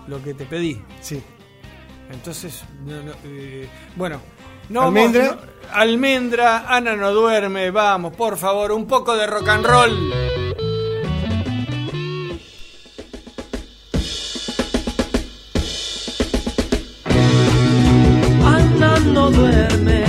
[0.08, 0.82] lo que te pedí?
[1.00, 1.22] sí.
[2.12, 4.20] Entonces, no, no, eh, bueno.
[4.68, 5.28] No, Almendra.
[5.28, 10.12] vamos- no- almendra, Ana no duerme, vamos, por favor, un poco de rock and roll.
[18.44, 20.04] Ana no duerme,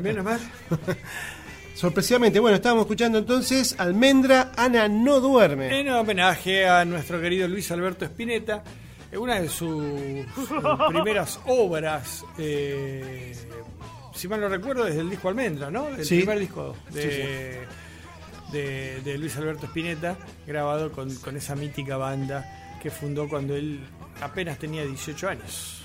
[0.00, 0.40] Menos mal.
[1.74, 5.80] Sorpresivamente, bueno, estábamos escuchando entonces Almendra, Ana no duerme.
[5.80, 8.62] En homenaje a nuestro querido Luis Alberto Spinetta,
[9.10, 9.82] eh, una de sus
[10.90, 13.34] primeras obras, eh,
[14.14, 15.88] si mal no recuerdo, desde el disco Almendra, ¿no?
[15.88, 16.18] El Sí.
[16.18, 17.02] primer disco de,
[18.50, 23.54] Sí, de- de Luis Alberto Spinetta, grabado con, con esa mítica banda que fundó cuando
[23.56, 23.80] él
[24.20, 25.79] apenas tenía 18 años.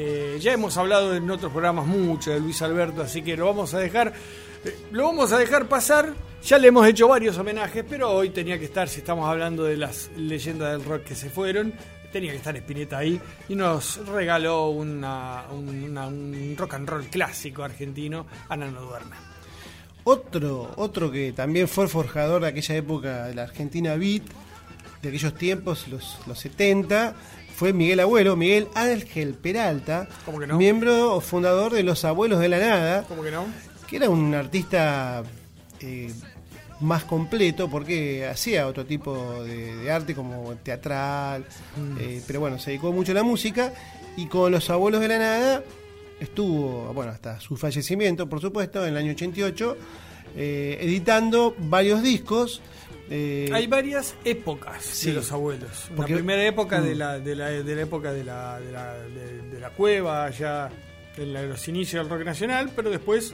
[0.00, 3.74] Eh, ya hemos hablado en otros programas mucho de Luis Alberto, así que lo vamos
[3.74, 4.12] a dejar,
[4.64, 6.14] eh, lo vamos a dejar pasar.
[6.44, 9.76] Ya le hemos hecho varios homenajes, pero hoy tenía que estar, si estamos hablando de
[9.76, 11.74] las leyendas del rock que se fueron,
[12.12, 18.24] tenía que estar Spinetta ahí y nos regaló una- un, rock and roll clásico argentino,
[18.48, 19.16] Ana no duerme.
[20.04, 24.22] Otro, otro que también fue forjador de aquella época de la Argentina Beat,
[25.02, 27.14] de aquellos tiempos, los, los 70,
[27.58, 30.56] fue Miguel Abuelo, Miguel Ángel Peralta, ¿Cómo que no?
[30.56, 33.46] miembro o fundador de Los Abuelos de la Nada, ¿Cómo que no?
[33.88, 35.22] que era un artista
[35.80, 36.12] eh,
[36.80, 41.44] más completo porque hacía otro tipo de, de arte como teatral,
[41.76, 41.96] Mm.
[42.00, 43.72] eh, pero bueno, se dedicó mucho a la música
[44.16, 45.62] y con los abuelos de la nada
[46.20, 49.76] estuvo, bueno, hasta su fallecimiento, por supuesto, en el año 88,
[50.36, 52.60] eh, editando varios discos.
[53.10, 55.08] Eh, Hay varias épocas Sí.
[55.10, 55.90] de los abuelos.
[55.96, 56.98] Porque- la primera época de Mm.
[56.98, 60.70] la, de la, de la época de la, de la, de- de la cueva, ya
[61.16, 63.32] en la- los inicios del rock nacional, pero después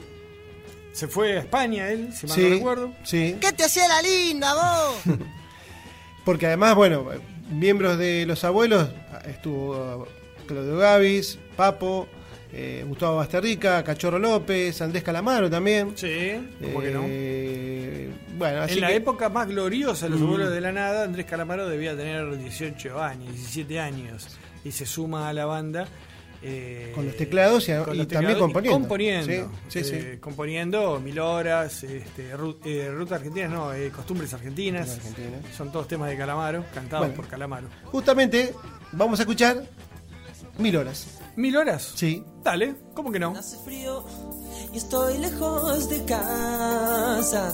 [0.93, 2.93] se fue a España él, si mal Sí, no recuerdo.
[3.03, 3.35] sí.
[3.41, 5.01] ¿Qué te hacía la linda, vos?
[6.25, 7.05] Porque además, bueno,
[7.51, 8.87] miembros de los abuelos
[9.27, 10.07] estuvo
[10.47, 12.07] Claudio Gavis, Papo,
[12.53, 15.91] eh, Gustavo Basterrica, Cachorro López, Andrés Calamaro también.
[15.95, 17.01] Sí, ¿cómo que no?
[18.37, 20.23] Bueno, así En la que- época más gloriosa de los Mm.
[20.25, 24.27] abuelos de la nada, Andrés Calamaro debía tener 18 años, 17 años,
[24.63, 25.87] y se suma a la banda.
[26.47, 28.79] eh, Con los teclados y- con y los también componiendo.
[28.79, 32.29] componiendo, Sí, sí, eh, componiendo Mil Horas, este,
[32.65, 34.91] eh, Ruta Argentina, no, eh, Costumbres Argentinas.
[34.91, 35.37] Argentina.
[35.57, 37.15] Son todos temas de Calamaro, cantados Bueno.
[37.15, 37.67] por Calamaro.
[37.85, 38.53] Justamente
[38.91, 39.63] vamos a escuchar
[40.59, 41.19] Mil Horas.
[41.35, 41.93] ¿Mil horas?
[41.95, 42.23] Sí.
[42.43, 43.31] Dale, ¿cómo que no?
[43.35, 44.05] Hace frío
[44.71, 47.53] y estoy lejos de casa.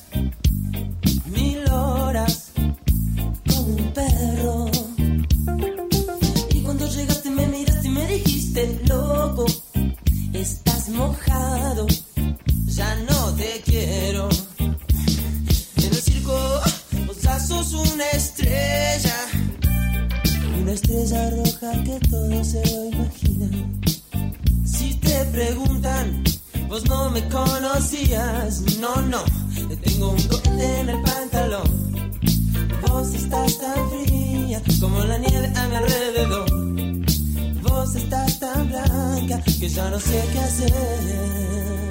[6.53, 9.45] Y cuando llegaste me miraste y me dijiste, loco,
[10.31, 11.85] estás mojado,
[12.67, 14.29] ya no te quiero.
[14.59, 14.77] En
[15.75, 16.61] el circo,
[17.05, 19.17] vos sos una estrella,
[20.61, 23.49] una estrella roja que todo se lo imagina.
[24.63, 26.23] Si te preguntan,
[26.69, 28.61] vos no me conocías.
[28.79, 29.21] No, no,
[29.83, 32.20] tengo un cohete en el pantalón.
[32.87, 36.49] Vos estás tan fría como la nieve a mi alrededor.
[37.61, 41.90] Vos estás tan blanca que ya no sé qué hacer.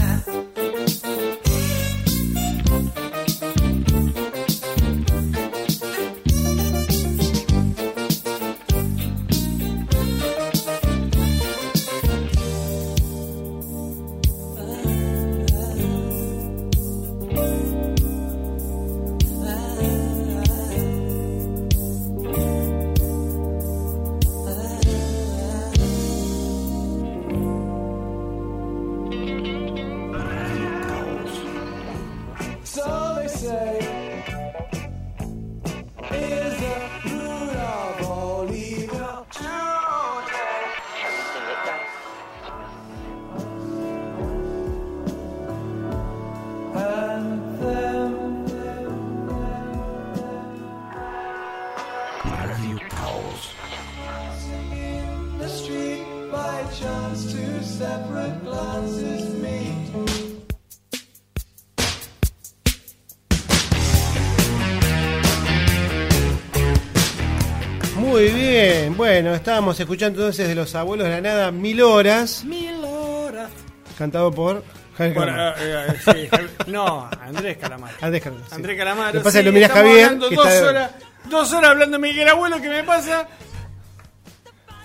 [69.51, 73.51] Estábamos escuchando entonces de los abuelos de la nada Mil Horas, Mil horas.
[73.97, 74.63] cantado por
[74.97, 75.55] Javier Por, Calamaro.
[75.61, 76.29] eh, eh,
[76.65, 77.97] sí, no, Andrés Calamaro.
[77.99, 78.55] Andrés Calamaro, sí.
[78.55, 78.77] Andrés.
[78.79, 80.91] Lo que pasa sí, que lo estamos Javier, que dos, está- horas,
[81.29, 83.27] dos horas hablando de Miguel Abuelo, ¿qué me pasa?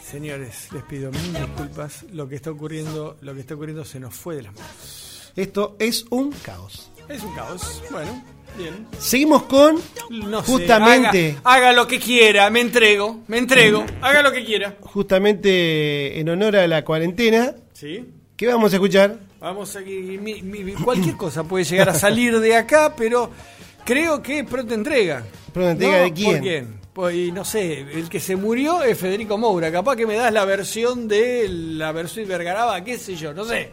[0.02, 2.02] Señores, les pido mil disculpas.
[2.12, 5.32] Lo que está ocurriendo, lo que está ocurriendo se nos fue de las manos.
[5.36, 6.90] Esto es un caos.
[7.08, 7.82] Es un caos.
[7.92, 8.24] Bueno,
[8.58, 8.86] Bien.
[8.98, 9.76] Seguimos con
[10.10, 14.44] No sé, justamente, haga, haga lo que quiera, me entrego, me entrego, haga lo que
[14.44, 14.76] quiera.
[14.80, 17.54] justamente en honor a la cuarentena.
[17.72, 18.04] ¿Sí?
[18.36, 19.18] ¿Qué vamos a escuchar?
[19.40, 23.30] Vamos a mi- cualquier cosa puede llegar a salir de acá, pero
[23.84, 25.22] creo que pronto entrega.
[25.52, 26.04] ¿Pronta entrega ¿No?
[26.04, 26.32] de quién?
[26.32, 26.76] ¿Por quién?
[26.92, 29.70] Pues, no sé, el que se murió es Federico Moura.
[29.70, 33.70] Capaz que me das la versión de la versión Vergaraba, qué sé yo, no sé.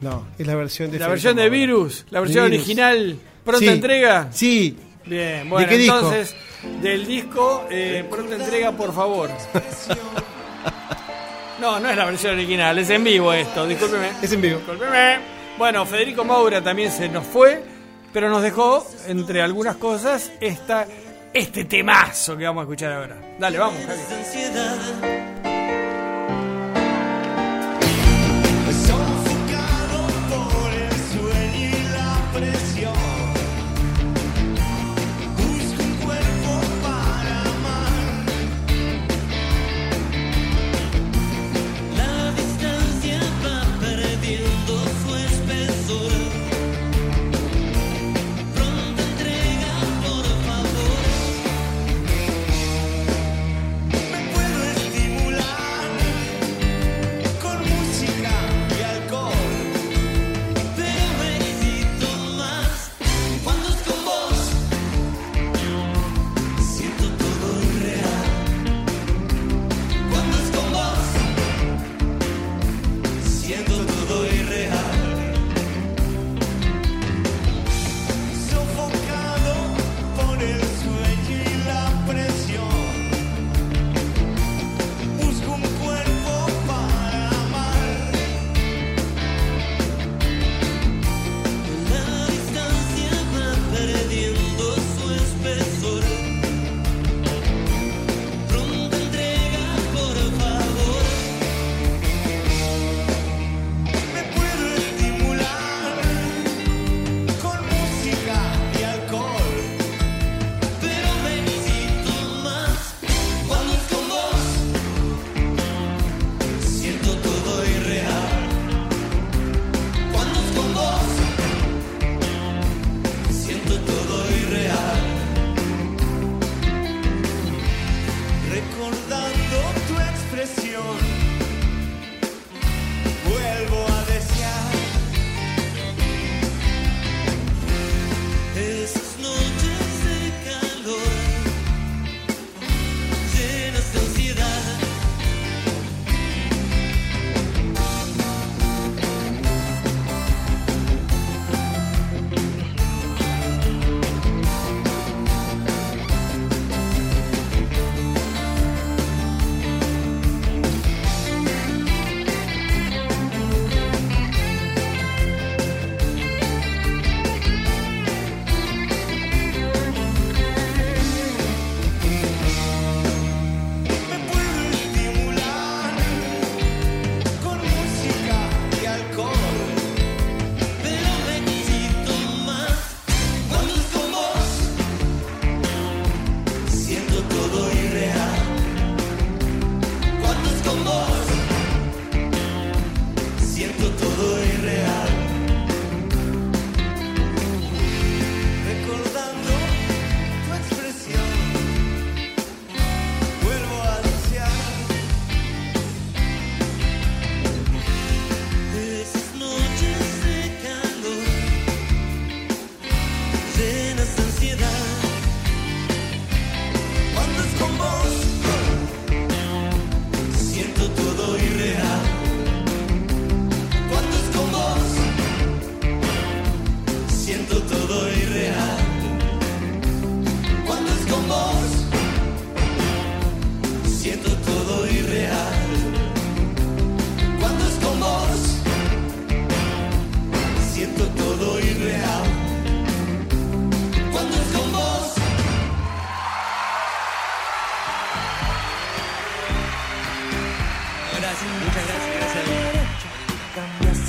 [0.00, 1.56] No, es la versión de La Federico versión de Moura.
[1.58, 2.58] Virus, la versión Virus.
[2.64, 3.68] original, pronta Sí.
[3.68, 4.28] entrega.
[4.32, 4.76] Sí.
[5.06, 5.96] Bien, bueno, qué disco?
[5.96, 6.34] entonces,
[6.80, 9.30] del disco, eh, pronta entrega, por favor.
[11.60, 14.08] No, no es la versión original, es en vivo esto, discúlpeme.
[14.20, 14.58] Es en vivo.
[14.58, 15.18] Discúlpeme.
[15.56, 17.62] Bueno, Federico Moura también se nos fue,
[18.12, 20.86] pero nos dejó, entre algunas cosas, esta,
[21.32, 23.16] este temazo que vamos a escuchar ahora.
[23.38, 25.53] Dale, vamos, Javi.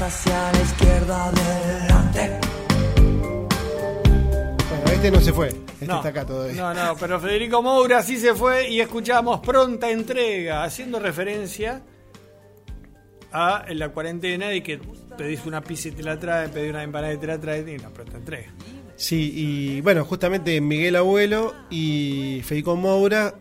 [0.02, 2.40] Hacia la izquierda adelante.
[4.70, 5.48] Bueno, este no se fue.
[5.48, 6.62] Este No, está acá todavía.
[6.62, 11.82] no, no, pero Federico Moura sí se fue y escuchamos pronta entrega, haciendo referencia
[13.32, 14.80] a la cuarentena y que
[15.18, 17.76] pedís una pizza y te la traen, pedís una empanada y te la traen y
[17.76, 18.54] una pronta entrega.
[18.96, 23.36] Sí, y bueno, justamente Miguel Abuelo y Federico Moura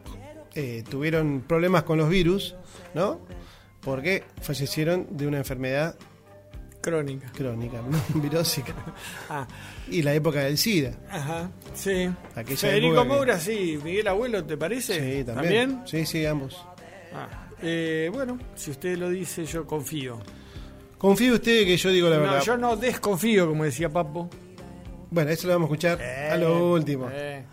[0.55, 2.57] eh, tuvieron problemas con los virus,
[2.93, 3.21] ¿no?
[3.81, 5.97] Porque fallecieron de una enfermedad
[6.85, 7.31] Crónica.
[7.35, 7.81] crónica,
[8.15, 8.21] ¿no?
[8.21, 8.75] virósica.
[9.31, 9.47] Ah,
[9.91, 10.93] Y la época del SIDA.
[11.11, 12.11] ajá, sí.
[12.35, 13.79] Aquella Federico que- Moura, sí.
[13.83, 14.95] Miguel Abuelo, ¿te parece?
[14.95, 15.71] Sí, también.
[15.71, 15.83] ¿También?
[15.87, 16.65] Sí, sí, ambos.
[17.15, 17.29] Ah,
[17.63, 20.19] eh, bueno, si usted lo dice, yo confío.
[20.99, 22.39] Confíe usted que yo digo la verdad.
[22.39, 24.29] No, yo no desconfío, como decía Papo.
[25.11, 27.09] Bueno, eso lo vamos a escuchar a lo último.
[27.13, 27.45] Eh,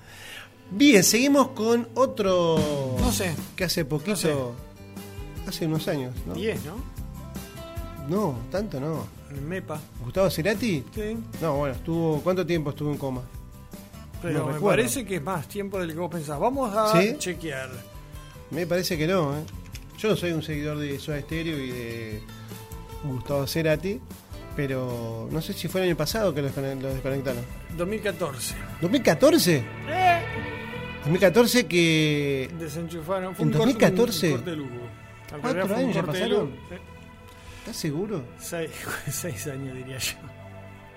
[0.73, 2.95] Bien, seguimos con otro.
[2.99, 3.33] No sé.
[3.57, 4.55] Que hace poquito.
[5.47, 6.33] Hace unos años, ¿no?
[6.33, 6.75] 10, ¿no?
[8.07, 9.05] No, tanto no.
[9.39, 9.79] MEPA.
[10.03, 10.83] ¿Gustavo Cerati?
[10.93, 11.17] Sí.
[11.41, 12.21] No, bueno, estuvo.
[12.21, 13.21] ¿Cuánto tiempo estuvo en coma?
[14.21, 14.77] Pero No me recuerdo.
[14.77, 16.39] parece que es más tiempo del que vos pensás.
[16.39, 17.15] Vamos a ¿Sí?
[17.17, 17.69] chequear.
[18.51, 19.41] Me parece que no, ¿eh?
[19.97, 22.23] Yo no soy un seguidor de Soda Stereo y de
[23.03, 23.99] Gustavo Cerati,
[24.55, 27.43] pero no sé si fue el año pasado que los descone- los desconectaron.
[27.77, 28.55] 2014.
[28.81, 29.63] ¿2014?
[31.05, 32.49] 2014 que.
[32.59, 33.35] Desenchufaron.
[33.35, 34.27] Fue ¿En un corte- 2014?
[34.27, 34.67] un corte de luz.
[34.67, 36.55] En ¿Cuatro realidad fue un años ya pasaron?
[37.61, 38.23] ¿Estás seguro?
[38.39, 38.69] Seis,
[39.11, 40.13] seis años diría yo.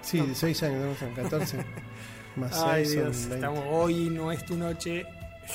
[0.03, 1.65] Sí, de 6 años, son 14.
[2.37, 3.35] Más Ay 6 Dios, son 20.
[3.37, 5.07] estamos, hoy no es tu noche.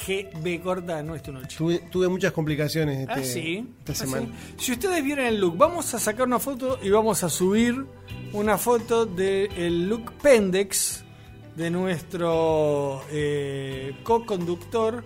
[0.07, 1.55] GB corta no es tu noche.
[1.57, 3.68] Tuve, tuve muchas complicaciones este, Ah, sí.
[3.80, 4.28] esta Ah, semana.
[4.57, 4.66] sí.
[4.66, 7.86] Si ustedes vieron el look, vamos a sacar una foto y vamos a subir
[8.34, 11.03] una foto del look Pendex
[11.55, 15.03] de nuestro eh, co-conductor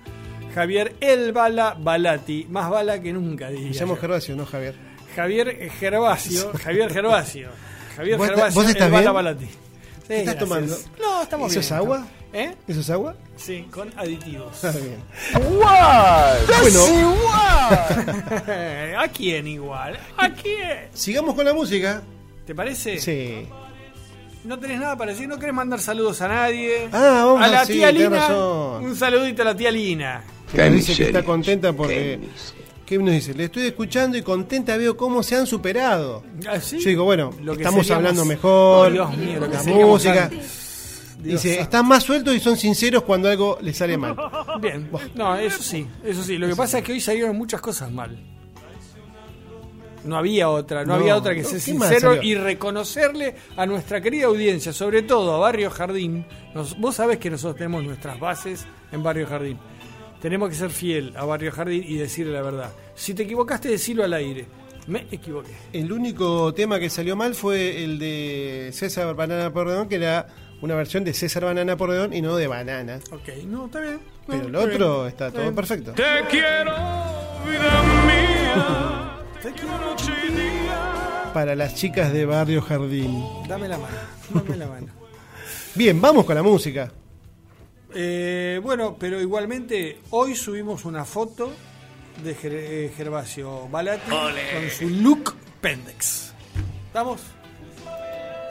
[0.54, 2.45] Javier El Bala Balati.
[2.49, 3.70] Más bala que nunca, diría.
[3.70, 3.95] Me llamo.
[3.97, 4.76] Gervasio, no Javier.
[5.16, 6.51] Javier Gervasio.
[6.64, 7.49] Javier Gervasio.
[7.95, 9.14] Javier ¿Vos está- Gervasio vos estás El bien?
[9.14, 9.45] Balati.
[9.45, 9.53] Sí,
[10.07, 10.49] ¿Qué estás gracias.
[10.49, 10.78] tomando?
[11.01, 11.66] No, estamos ¿Eso bien.
[11.66, 12.07] es agua?
[12.34, 12.55] ¿Eh?
[12.68, 13.16] ¿Eso es agua?
[13.38, 14.64] Sí, con aditivos.
[14.66, 15.03] Ah, bien.
[16.61, 17.14] Bueno.
[18.99, 19.97] ¿A quién igual?
[20.18, 20.88] ¿A quién?
[20.93, 22.01] Sigamos con la música.
[22.45, 22.99] ¿Te parece?
[22.99, 23.47] Sí.
[24.43, 25.28] ¿No tenés nada para decir?
[25.28, 26.89] ¿No querés mandar saludos a nadie?
[26.91, 28.09] Ah, vamos a la sí, tía Lina.
[28.09, 28.84] razón.
[28.86, 30.24] Un saludito a la tía Lina.
[30.53, 32.20] Que dice que está contenta porque.
[32.86, 33.34] ¿Qué nos dice?
[33.34, 36.23] Le estoy escuchando y contenta veo cómo se han superado.
[36.49, 36.79] ¿Ah, sí?
[36.79, 38.88] Yo digo, bueno, Lo que estamos hablando mejor.
[38.88, 40.29] Oh, Dios mío, lo que la música.
[40.29, 41.63] Dios Dice, santo.
[41.63, 44.13] están más sueltos y son sinceros cuando algo les sale mal.
[44.61, 44.89] Bien.
[45.15, 46.38] No, eso sí, eso sí.
[46.38, 48.19] Lo que pasa es que hoy salieron muchas cosas mal.
[50.03, 53.65] No había otra, no, No, había otra que ser ¿qué más sincero y reconocerle a
[53.65, 56.25] nuestra querida audiencia, sobre todo a Barrio Jardín.
[56.53, 59.57] Nos- vos sabés que nosotros tenemos nuestras bases en Barrio Jardín.
[60.24, 62.71] Tenemos que ser fiel a Barrio Jardín y decirle la verdad.
[62.95, 64.45] Si te equivocaste, decilo al aire.
[64.88, 65.51] Me equivoqué.
[65.74, 70.28] El único tema que salió mal fue el de César Banana Porredón, que era
[70.61, 72.99] una versión de César Banana Porredón y no de Banana.
[73.11, 73.99] Ok, no, está bien.
[74.26, 75.07] Pero No, el otro bien.
[75.09, 75.55] está Está todo bien.
[75.55, 75.91] perfecto.
[75.91, 76.71] Te quiero,
[77.45, 79.19] vida mía.
[79.41, 81.32] Te quiero noche y día.
[81.34, 83.21] Para las chicas de Barrio Jardín.
[83.47, 83.97] Dame la mano,
[84.34, 84.88] dame la mano.
[85.76, 86.89] Bien, vamos con la música.
[87.95, 91.51] Eh, bueno, pero igualmente hoy subimos una foto
[92.23, 96.33] de Ger- eh, Gervasio Balati con su look Pendex.
[96.87, 97.21] ¿Estamos?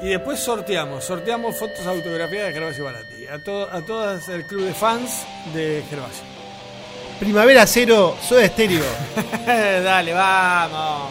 [0.02, 3.26] Y después sorteamos, sorteamos fotos autografiadas de Gervasio Balati.
[3.32, 5.24] A, to- a todas el club de fans
[5.54, 6.24] de Gervasio.
[7.20, 8.82] Primavera Cero, Soda Estéreo.
[9.46, 11.10] Dale, vamos.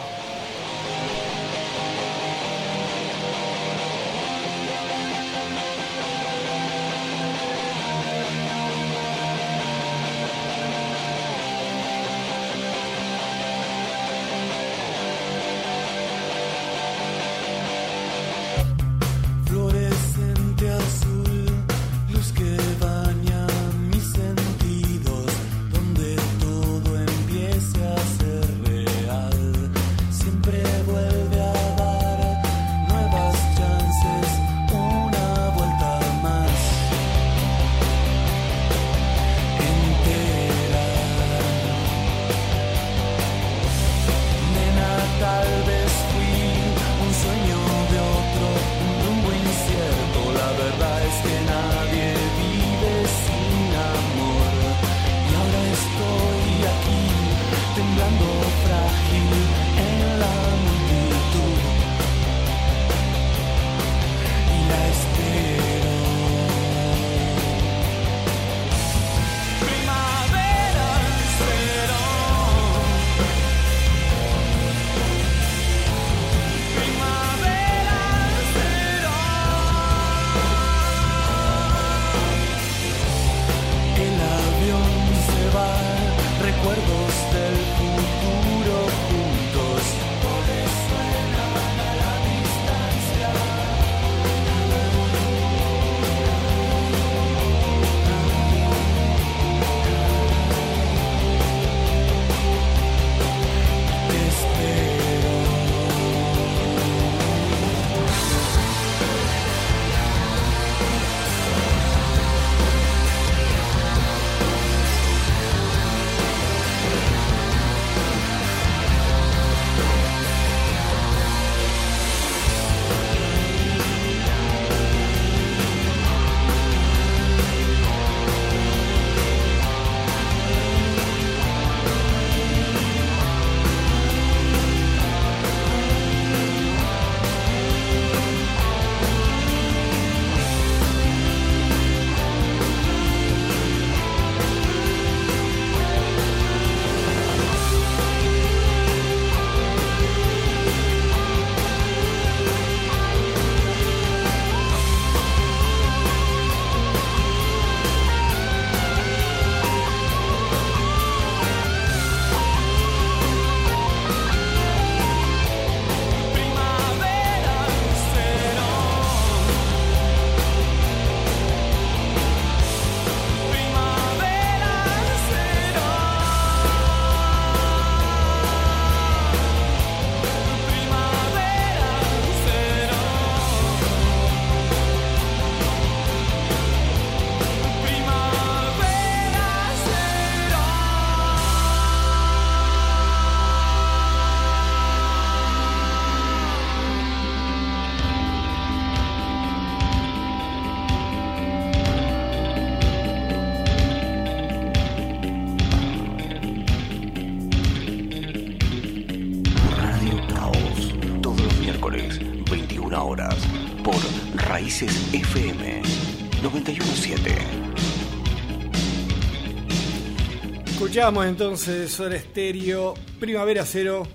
[220.92, 224.06] Escuchamos entonces Soda Stereo Primavera Cero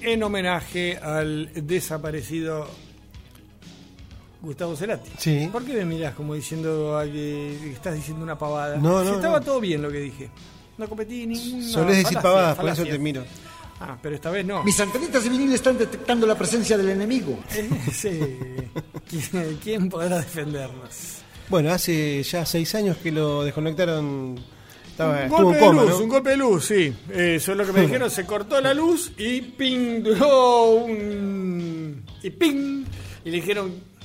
[0.00, 2.66] en homenaje al desaparecido
[4.40, 5.10] Gustavo Cerati.
[5.18, 5.46] Sí.
[5.52, 8.78] ¿Por qué me mirás como diciendo que estás diciendo una pavada?
[8.78, 9.44] No, Si no, estaba no.
[9.44, 10.30] todo bien lo que dije.
[10.78, 11.68] No competí ninguna.
[11.68, 13.22] Solés decir pavadas, por eso te miro.
[13.78, 14.64] Ah, pero esta vez no.
[14.64, 17.38] Mis antenitas de vinil están detectando la presencia del enemigo.
[17.54, 18.18] Eh, sí.
[19.06, 21.18] ¿Quién, quién podrá defendernos?
[21.50, 24.55] Bueno, hace ya seis años que lo desconectaron.
[24.98, 26.04] Un golpe coma, de luz, ¿no?
[26.04, 26.94] un golpe de luz, sí.
[27.12, 28.10] Eso es lo que me dijeron.
[28.10, 32.04] Se cortó la luz y ping, duró un.
[32.22, 32.84] y ping.
[33.24, 33.96] Y le dijeron.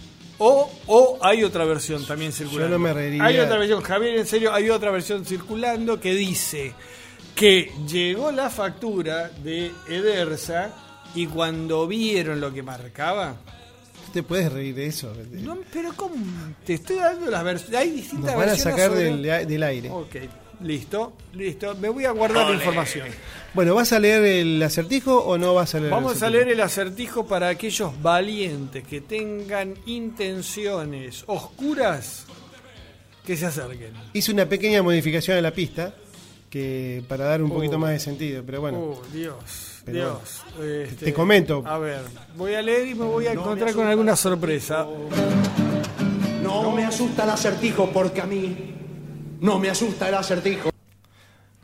[0.44, 2.66] O, o hay otra versión también circulando.
[2.68, 3.24] Yo no me reiría.
[3.24, 6.74] Hay otra versión, Javier, en serio, hay otra versión circulando que dice
[7.36, 10.72] que llegó la factura de Edersa
[11.14, 13.36] y cuando vieron lo que marcaba.
[14.14, 15.14] Te puedes reír de eso.
[15.32, 16.16] No, pero ¿cómo?
[16.66, 17.80] Te estoy dando las versiones.
[17.80, 18.76] Hay distintas Nos van a versiones.
[18.82, 19.04] sacar sobre-
[19.38, 19.90] del, del aire.
[19.92, 20.16] Ok,
[20.64, 21.76] listo, listo.
[21.76, 23.08] Me voy a guardar la información.
[23.54, 26.50] Bueno, ¿vas a leer el acertijo o no vas a leer el Vamos a leer
[26.50, 32.26] el acertijo para aquellos valientes que tengan intenciones oscuras
[33.26, 33.92] que se acerquen.
[34.14, 35.94] Hice una pequeña modificación a la pista
[36.50, 37.56] que para dar un Oh.
[37.56, 38.78] poquito más de sentido, pero bueno.
[38.80, 40.44] Oh, Dios, Pero Dios.
[40.90, 41.64] Este, te comento.
[41.66, 42.02] A ver,
[42.36, 44.86] voy a leer y me voy a encontrar con alguna sorpresa.
[46.44, 48.76] No me asusta el acertijo porque a mí
[49.42, 50.70] no me asusta el acertijo.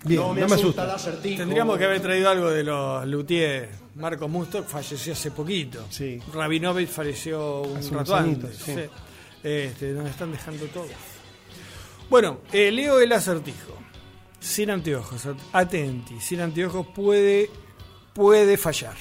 [0.04, 1.38] Bien, no me, no me asusta, el acertijo.
[1.38, 3.70] Tendríamos que haber traído algo de los Luthier.
[3.96, 5.86] Marco Musto falleció hace poquito.
[5.90, 6.20] Sí.
[6.34, 8.56] Rabinovich falleció un Hace rato antes.
[8.58, 8.74] sí.
[8.76, 8.82] sí.
[9.44, 10.90] Este, nos están dejando todos.
[12.10, 13.74] Bueno, eh, leo el acertijo.
[14.40, 16.20] Sin anteojos, at- atenti.
[16.20, 17.50] Sin anteojos puede,
[18.14, 18.96] puede fallar.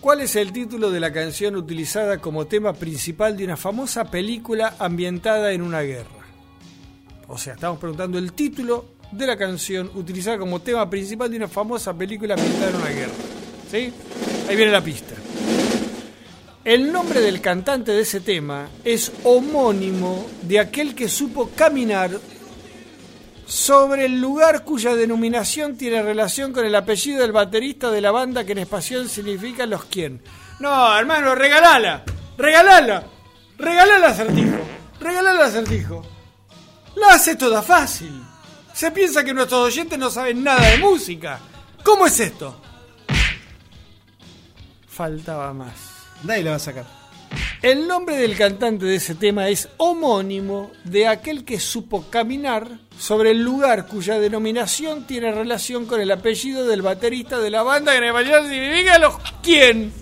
[0.00, 4.74] ¿Cuál es el título de la canción utilizada como tema principal de una famosa película
[4.80, 6.21] ambientada en una guerra?
[7.28, 11.48] O sea, estamos preguntando el título de la canción utilizada como tema principal de una
[11.48, 13.12] famosa película ambientada en una guerra.
[13.70, 13.92] ¿Sí?
[14.48, 15.14] Ahí viene la pista.
[16.64, 22.12] El nombre del cantante de ese tema es homónimo de aquel que supo caminar
[23.46, 28.44] sobre el lugar cuya denominación tiene relación con el apellido del baterista de la banda
[28.44, 30.22] que en español significa los quién.
[30.60, 32.04] No, hermano, regalala,
[32.38, 33.04] regalala,
[33.58, 34.58] regalala acertijo,
[35.00, 36.02] regalala acertijo.
[36.96, 38.22] Lo hace toda fácil.
[38.72, 41.40] Se piensa que nuestros oyentes no saben nada de música.
[41.82, 42.60] ¿Cómo es esto?
[44.88, 45.74] Faltaba más.
[46.24, 47.02] Nadie la va a sacar.
[47.62, 52.68] El nombre del cantante de ese tema es homónimo de aquel que supo caminar
[52.98, 57.92] sobre el lugar cuya denominación tiene relación con el apellido del baterista de la banda
[57.92, 59.92] que en español significa los quién.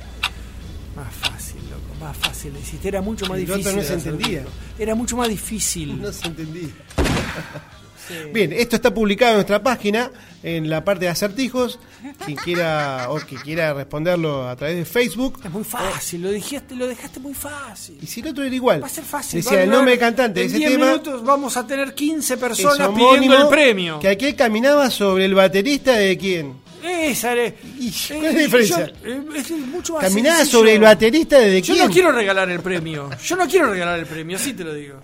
[0.97, 2.53] Más fácil, loco, más fácil.
[2.61, 3.77] Hiciste, era mucho más El otro difícil.
[3.77, 4.45] no se entendía.
[4.79, 6.01] Era mucho más difícil.
[6.01, 6.69] No se entendía.
[8.33, 10.11] Bien, esto está publicado en nuestra página,
[10.43, 11.79] en la parte de acertijos.
[12.25, 15.41] Quien quiera o que quiera responderlo a través de Facebook.
[15.45, 17.99] Es muy fácil, lo dijiste, lo dejaste muy fácil.
[18.01, 18.83] Y si el otro era igual.
[18.83, 19.41] Va a ser fácil.
[19.41, 20.87] Decía va a el nombre del cantante en ese 10 tema.
[20.87, 24.01] minutos vamos a tener 15 es personas pidiendo el premio.
[24.01, 26.55] Que aquel caminaba sobre el baterista de quién.
[26.83, 28.87] Esa era- ¿Y eh, cuál es la diferencia?
[28.87, 30.59] yo- eh, es mucho más Caminaba sencillo.
[30.59, 31.87] sobre el baterista de Yo quién.
[31.87, 33.11] no quiero regalar el premio.
[33.25, 35.03] Yo no quiero regalar el premio, así te lo digo.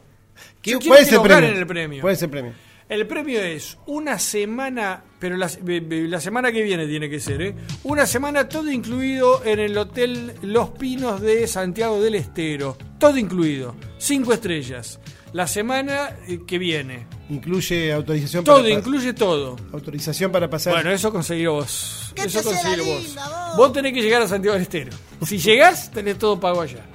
[0.62, 1.48] ¿Qué- Yo ¿Cuál es el premio?
[1.50, 2.00] en el premio.
[2.00, 2.52] ¿Cuál es el premio?
[2.88, 7.54] El premio es una semana, pero la, la semana que viene tiene que ser, ¿eh?
[7.82, 12.76] Una semana todo incluido en el Hotel Los Pinos de Santiago del Estero.
[13.00, 13.74] Todo incluido.
[13.98, 15.00] Cinco estrellas.
[15.36, 17.06] La semana eh, que viene.
[17.28, 19.56] Incluye autorización Todo, para incluye todo.
[19.70, 20.72] autorización para pasar.
[20.72, 22.10] Bueno, eso conseguirlo vos.
[22.14, 22.54] ¿Qué Eso vos.
[22.64, 23.56] linda, vos?
[23.58, 24.96] Vos tenés que llegar a Santiago del Estero.
[25.26, 26.86] Si llegás, tenés todo pago allá.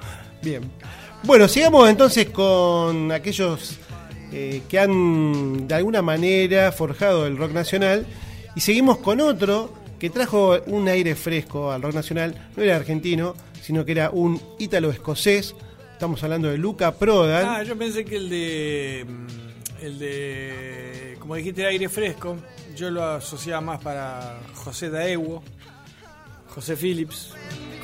[0.42, 0.68] Bien.
[1.22, 3.78] Bueno, sigamos entonces con aquellos
[4.32, 8.04] eh, que han de alguna manera forjado el rock nacional
[8.56, 12.50] y seguimos con otro que trajo un aire fresco al rock nacional.
[12.56, 15.54] No era argentino, sino que era un ítalo-escocés.
[16.02, 17.46] Estamos hablando de Luca Prodan.
[17.46, 19.06] Ah, yo pensé que el de.
[19.08, 21.16] mm, El de.
[21.20, 22.38] Como dijiste, aire fresco.
[22.74, 25.44] Yo lo asociaba más para José Daewo.
[26.48, 27.34] José Phillips.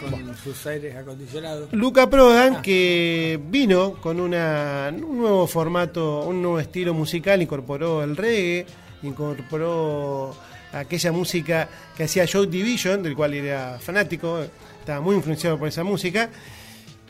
[0.00, 1.72] Con sus aires acondicionados.
[1.72, 8.16] Luca Prodan, que vino con una, un nuevo formato, un nuevo estilo musical, incorporó el
[8.16, 8.66] reggae,
[9.04, 10.34] incorporó
[10.72, 14.40] aquella música que hacía Joe Division, del cual era fanático,
[14.80, 16.30] estaba muy influenciado por esa música.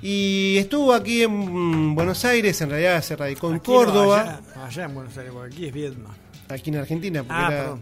[0.01, 4.67] Y estuvo aquí en Buenos Aires, en realidad se radicó en Aquí no, Córdoba, allá,
[4.67, 6.13] allá en Buenos Aires, porque aquí es Vietnam.
[6.49, 7.79] aquí en Argentina, porque Ah, era-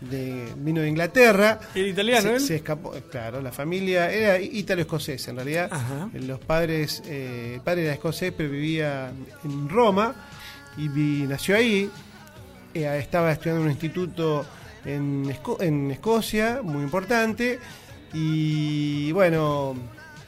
[0.00, 1.58] de, vino de Inglaterra.
[1.74, 2.40] ¿Era italiano se, él?
[2.40, 5.68] se escapó, claro, la familia era ítalo-escocés en realidad.
[5.72, 6.08] Ajá.
[6.12, 9.10] Los padres, eh, el padre era escocés, pero vivía
[9.42, 10.14] en Roma
[10.76, 11.90] y vi- nació ahí.
[12.74, 14.44] Eh, estaba estudiando en un instituto
[14.84, 17.58] en, Esco- en Escocia, muy importante.
[18.12, 19.74] Y bueno,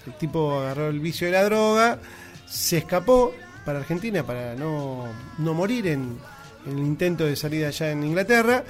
[0.08, 1.98] el tipo agarró el vicio de la droga,
[2.46, 5.06] se escapó para Argentina para no,
[5.36, 6.18] no morir en,
[6.66, 8.64] el intento de salir allá en Inglaterra.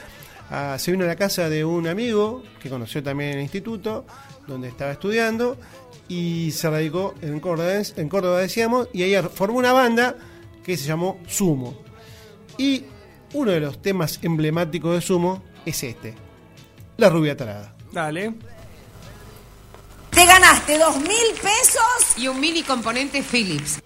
[0.51, 4.07] Ah, se vino a la casa de un amigo que conoció también en el instituto,
[4.47, 5.57] donde estaba estudiando,
[6.09, 10.17] y se radicó en Córdoba, en Córdoba decíamos, y ahí formó una banda
[10.65, 11.83] que se llamó Sumo.
[12.57, 12.85] Y
[13.35, 16.15] uno de los temas emblemáticos de Sumo es este,
[16.97, 17.77] La Rubia Tarada.
[17.93, 18.35] Dale.
[20.19, 23.81] Te ganaste dos mil pesos y un mini componente Philips.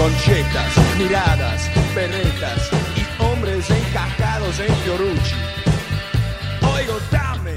[0.00, 5.34] Conchetas, miradas, berretas y hombres encajados en Fiorucci.
[6.74, 7.54] Oigo, dame,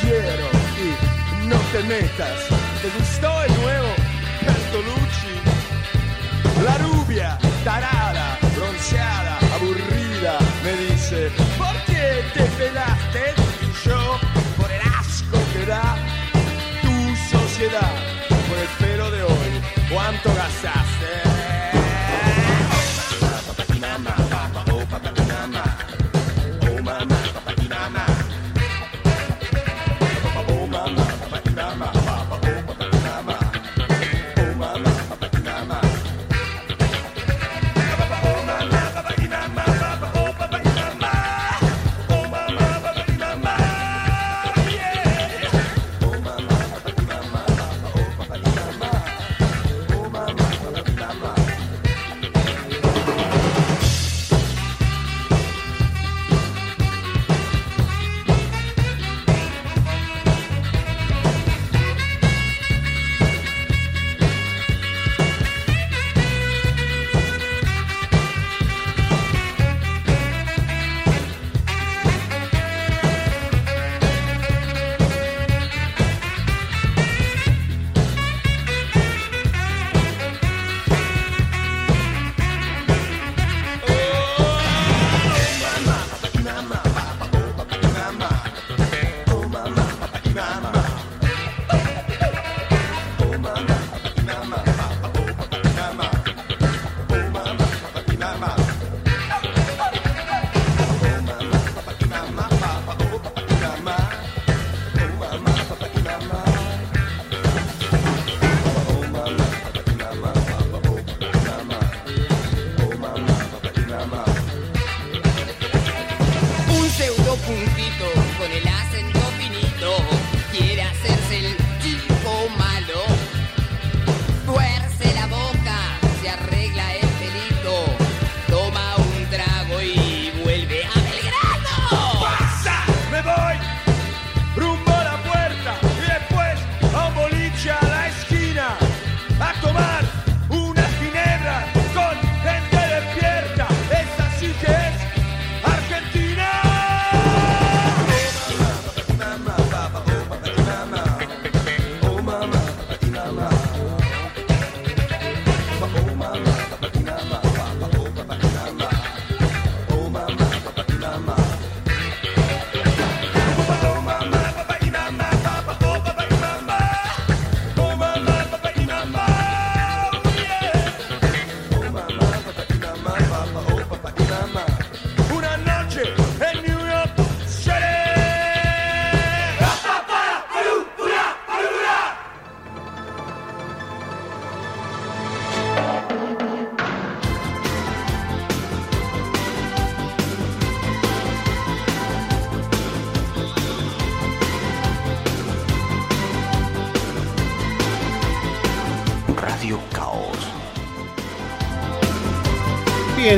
[0.00, 0.46] quiero
[0.82, 2.38] y no te metas.
[2.82, 3.90] ¿Te gustó el nuevo
[4.44, 5.34] Bertolucci?
[6.64, 8.13] La rubia, tarada,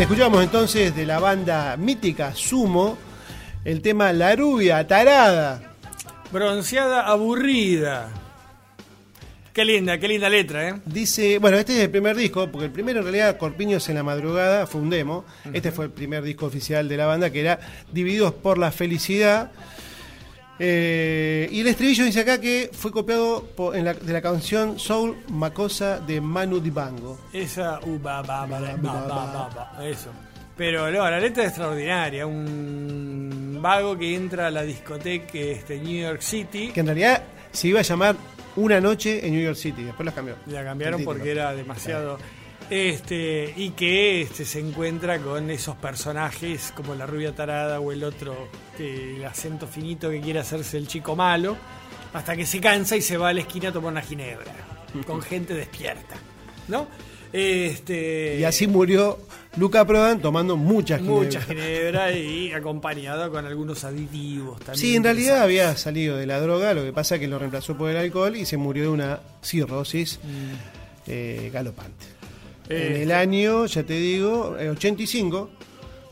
[0.07, 2.97] escuchamos entonces de la banda mítica Sumo
[3.65, 5.75] el tema La Rubia Tarada.
[6.31, 8.09] Bronceada aburrida.
[9.53, 10.75] Qué linda, qué linda letra, ¿eh?
[10.85, 14.05] Dice, bueno, este es el primer disco, porque el primero en realidad, Corpiños en la
[14.05, 15.25] madrugada, fue un demo.
[15.53, 17.59] Este fue el primer disco oficial de la banda, que era
[17.91, 19.51] Divididos por la Felicidad.
[20.59, 24.79] Eh, y el estribillo dice acá que fue copiado po- en la- de la canción
[24.79, 27.19] Soul Macosa de Manu Dibango.
[27.33, 30.11] Esa, uh, ba, ba, ba, eso.
[30.57, 32.27] Pero no, la letra es extraordinaria.
[32.27, 36.71] Un vago que entra a la discoteca este, New York City.
[36.73, 37.23] Que en realidad
[37.53, 38.17] se iba a llamar
[38.57, 40.37] Una Noche en New York City, después la cambió.
[40.47, 42.19] La cambiaron porque era demasiado.
[42.69, 48.03] Este, y que este, se encuentra con esos personajes como la rubia tarada o el
[48.03, 48.49] otro,
[48.79, 51.57] el acento finito que quiere hacerse el chico malo,
[52.13, 54.53] hasta que se cansa y se va a la esquina a tomar una ginebra,
[55.07, 56.17] con gente despierta.
[56.69, 56.89] ¿No?
[57.33, 59.19] Este, Y así murió
[59.57, 61.47] Luca Prodan tomando muchas mucha ginebras.
[61.47, 64.77] ginebra y acompañado con algunos aditivos también.
[64.77, 67.77] Sí, en realidad había salido de la droga, lo que pasa es que lo reemplazó
[67.77, 70.19] por el alcohol y se murió de una cirrosis
[71.07, 72.16] eh, galopante.
[72.69, 75.51] En Eh, el año, ya te digo, eh, 85,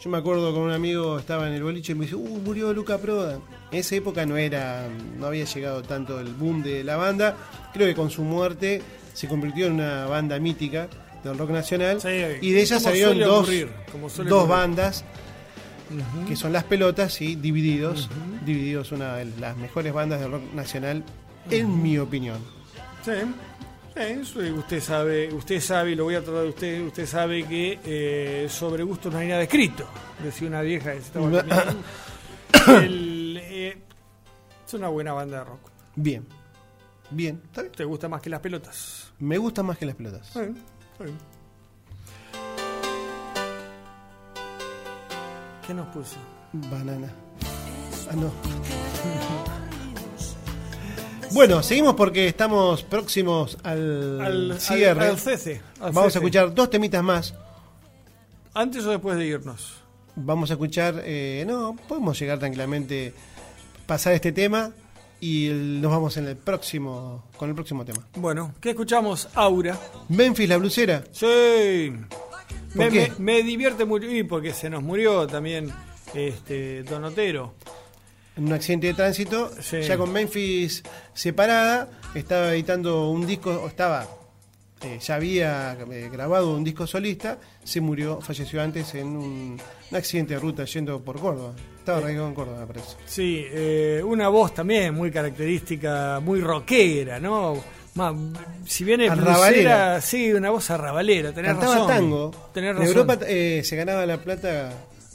[0.02, 2.72] yo me acuerdo con un amigo, estaba en el boliche y me dice, uh, murió
[2.72, 3.40] Luca Prodan.
[3.72, 4.86] En esa época no era,
[5.18, 7.36] no había llegado tanto el boom de la banda.
[7.72, 8.82] Creo que con su muerte
[9.14, 10.88] se convirtió en una banda mítica
[11.24, 11.98] del rock nacional.
[12.40, 13.68] y de ella salieron dos, ocurrir,
[14.46, 15.04] bandas
[16.26, 18.08] que son Las Pelotas y Divididos.
[18.44, 21.02] Divididos, una de las mejores bandas de rock nacional,
[21.50, 22.38] en mi opinión.
[23.04, 23.12] Sí,
[23.96, 28.82] usted sabe, usted sabe, lo voy a tratar de usted, usted sabe que eh, sobre
[28.82, 29.86] gusto no hay nada escrito,
[30.22, 31.42] decía una vieja que se estaba.
[32.82, 33.76] El, eh,
[34.66, 35.70] es una buena banda de rock.
[35.96, 36.26] Bien.
[37.10, 37.40] Bien.
[37.44, 37.72] ¿Está bien?
[37.74, 39.04] ¿Te gusta más que las pelotas?
[39.18, 40.32] Me gusta más que Las Pelotas.
[45.66, 46.16] ¿Qué nos puso?
[46.52, 47.08] Banana.
[48.10, 48.30] Ah, no.
[51.32, 55.00] Bueno, seguimos porque estamos próximos al, Al- cierre.
[55.04, 56.18] al- al cese, Vamos cese.
[56.18, 57.34] a escuchar dos temitas más.
[58.54, 59.74] ¿Antes o después de irnos?
[60.16, 63.12] Vamos a escuchar, eh, no, podemos llegar tranquilamente,
[63.86, 64.70] pasar este tema
[65.20, 68.06] y el- nos vamos en el próximo, con el próximo tema.
[68.14, 69.28] Bueno, ¿qué escuchamos?
[69.34, 69.76] Aura.
[70.08, 71.02] Memphis la blusera.
[71.10, 71.92] Sí.
[72.74, 75.72] Me- me divierte mucho y porque se nos murió también
[76.14, 77.54] este Don Otero.
[78.36, 79.80] En un accidente de tránsito, Sí.
[79.82, 80.82] ya con Memphis
[81.14, 84.08] separada, estaba editando un disco, o estaba,
[84.82, 89.96] eh, ya había eh, grabado un disco solista, se murió, falleció antes en un, un
[89.96, 91.54] accidente de ruta yendo por Córdoba.
[91.78, 92.96] Estaba radicado en Córdoba, parece.
[93.06, 97.54] Sí, eh, una voz también muy característica, muy rockera, ¿no?
[97.94, 98.12] Más,
[98.66, 100.00] si bien es Arrabalera.
[100.00, 101.86] sí, una voz arrabalera, tenés Cantaba razón.
[101.88, 102.30] tango.
[102.52, 102.88] Tenés en razón.
[102.96, 104.72] Europa eh, se ganaba la plata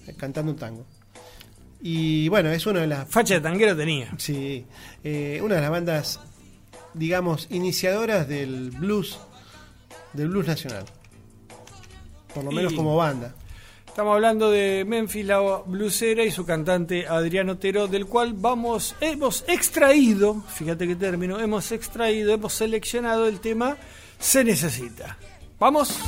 [0.07, 0.85] eh, cantando tango.
[1.81, 3.07] Y bueno, es una de las.
[3.09, 4.09] Facha de tanguero tenía.
[4.17, 4.65] Sí.
[5.03, 6.19] eh, una de las bandas,
[6.93, 9.19] digamos, iniciadoras del blues,
[10.13, 10.85] del blues nacional.
[12.33, 13.33] Por lo menos Y- como banda.
[13.87, 19.43] Estamos hablando de Memphis la blusera y su cantante Adrián Otero, del cual vamos, hemos
[19.47, 23.75] extraído, fíjate qué término, hemos extraído, hemos seleccionado el tema
[24.19, 25.17] Se Necesita.
[25.59, 25.99] ¿Vamos?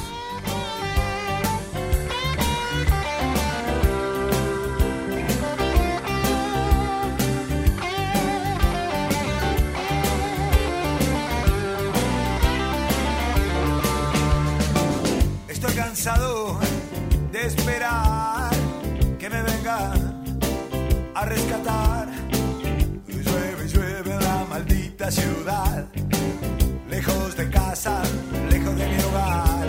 [27.84, 29.68] Lejos de mi hogar.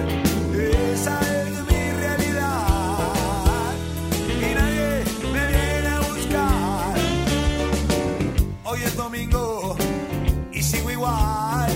[0.92, 3.74] Esa es mi realidad.
[4.28, 6.94] Y nadie me viene a buscar.
[8.64, 9.76] Hoy es domingo
[10.52, 11.70] y sigo igual,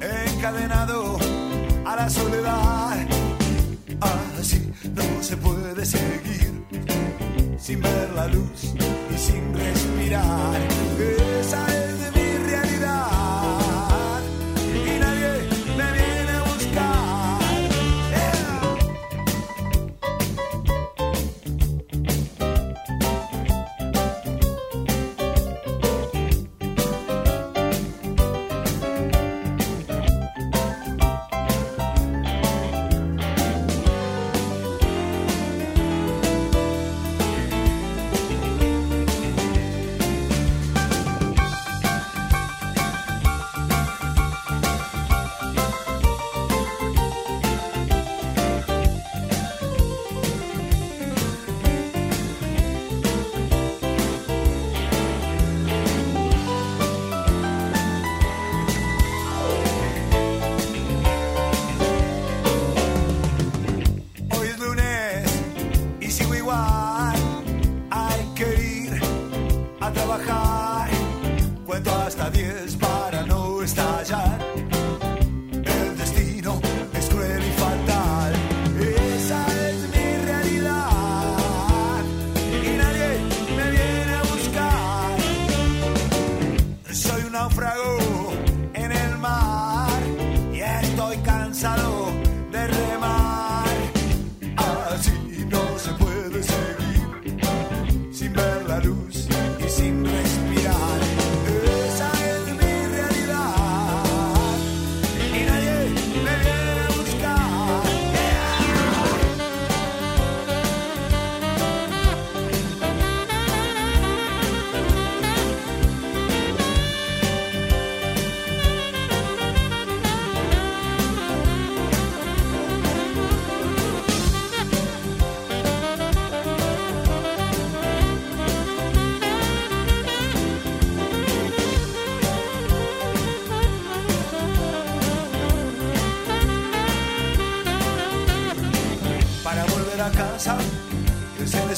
[0.00, 1.18] encadenado
[1.84, 3.06] a la soledad.
[4.40, 6.64] Así no se puede seguir
[7.58, 8.72] sin ver la luz
[9.14, 10.58] y sin respirar.
[11.38, 11.85] Esa es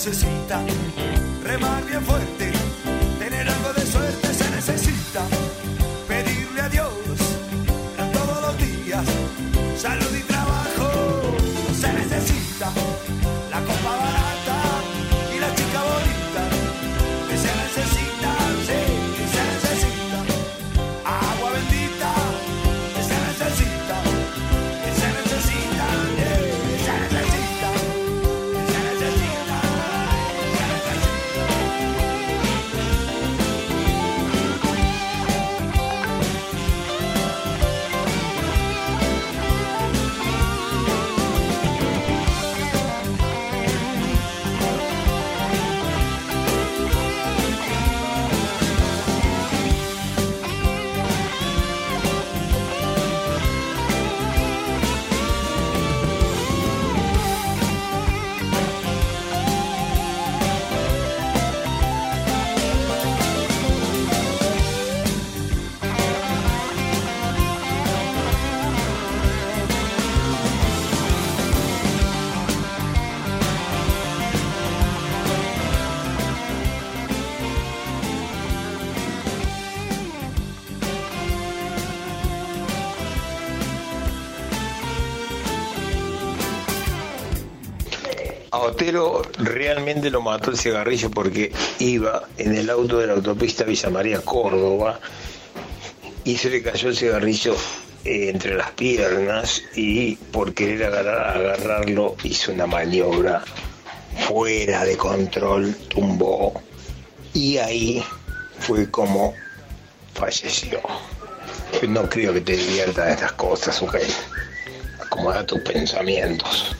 [0.08, 0.87] necesita
[88.78, 91.50] A Otero realmente lo mató el cigarrillo porque
[91.80, 95.00] iba en el auto de la autopista Villa María Córdoba
[96.22, 97.56] y se le cayó el cigarrillo
[98.04, 103.42] eh, entre las piernas y por querer agarrar- agarrarlo hizo una maniobra
[104.28, 106.62] fuera de control, tumbó
[107.34, 108.04] y ahí
[108.60, 109.34] fue como
[110.14, 110.80] falleció.
[111.88, 113.96] No creo que te diviertan estas cosas, ok.
[115.04, 116.76] Acomoda tus pensamientos.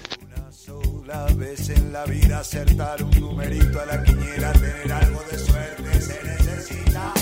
[1.98, 7.12] La vida acertar un numerito a la quiniela, tener algo de suerte se necesita.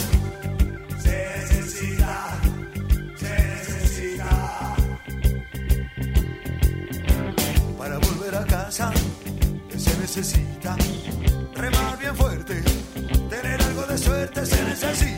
[0.98, 2.40] Se necesita.
[3.16, 4.76] Se necesita.
[7.78, 8.92] Para volver a casa
[9.78, 10.76] se necesita.
[11.54, 12.62] Remar bien fuerte.
[13.30, 15.15] Tener algo de suerte se necesita.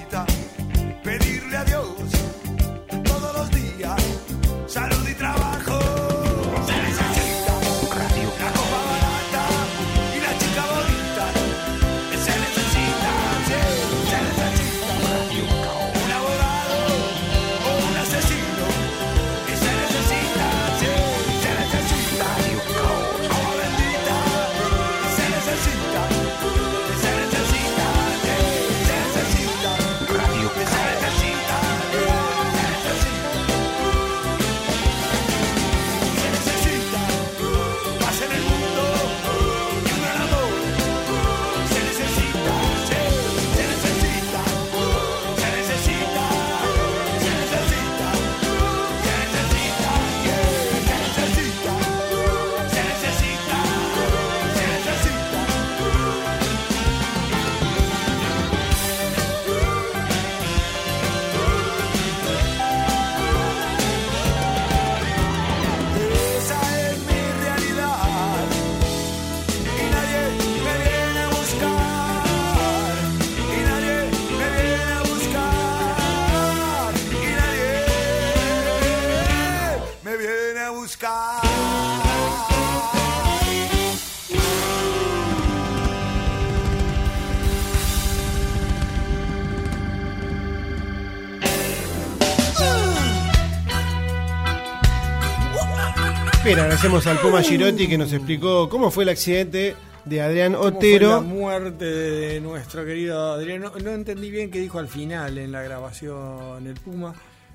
[96.79, 99.75] Agradecemos al Puma Girotti que nos explicó cómo fue el accidente
[100.05, 101.11] de Adrián ¿Cómo fue Otero.
[101.11, 103.63] la muerte de nuestro querido Adrián.
[103.63, 107.15] No, no entendí bien qué dijo al final en la grabación el Puma.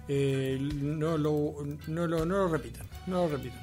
[0.09, 1.55] Eh, no, lo,
[1.87, 3.61] no, lo, no lo repitan, no lo repitan.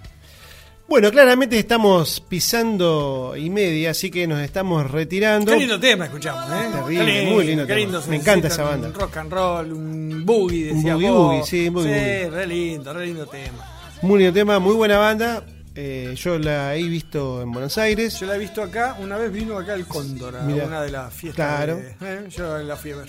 [0.89, 5.53] Bueno, claramente estamos pisando y media, así que nos estamos retirando.
[5.53, 6.69] Qué lindo tema escuchamos, ¿eh?
[6.73, 8.01] Terrible, muy lindo qué tema.
[8.01, 8.89] se Me encanta esa banda.
[8.89, 11.19] Un rock and roll, un boogie, Un decía boogie vos.
[11.27, 12.31] boogie, sí, boogie Sí, boogie.
[12.31, 13.77] re lindo, re lindo tema.
[14.03, 15.45] Muy lindo tema, muy buena banda.
[15.75, 18.19] Eh, yo la he visto en Buenos Aires.
[18.19, 20.65] Yo la he visto acá, una vez vino acá el Cóndor, a Mirá.
[20.67, 21.47] una de las fiestas.
[21.47, 21.77] Claro.
[21.77, 23.09] de- eh, yo la fui a ver.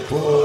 [0.07, 0.44] Sé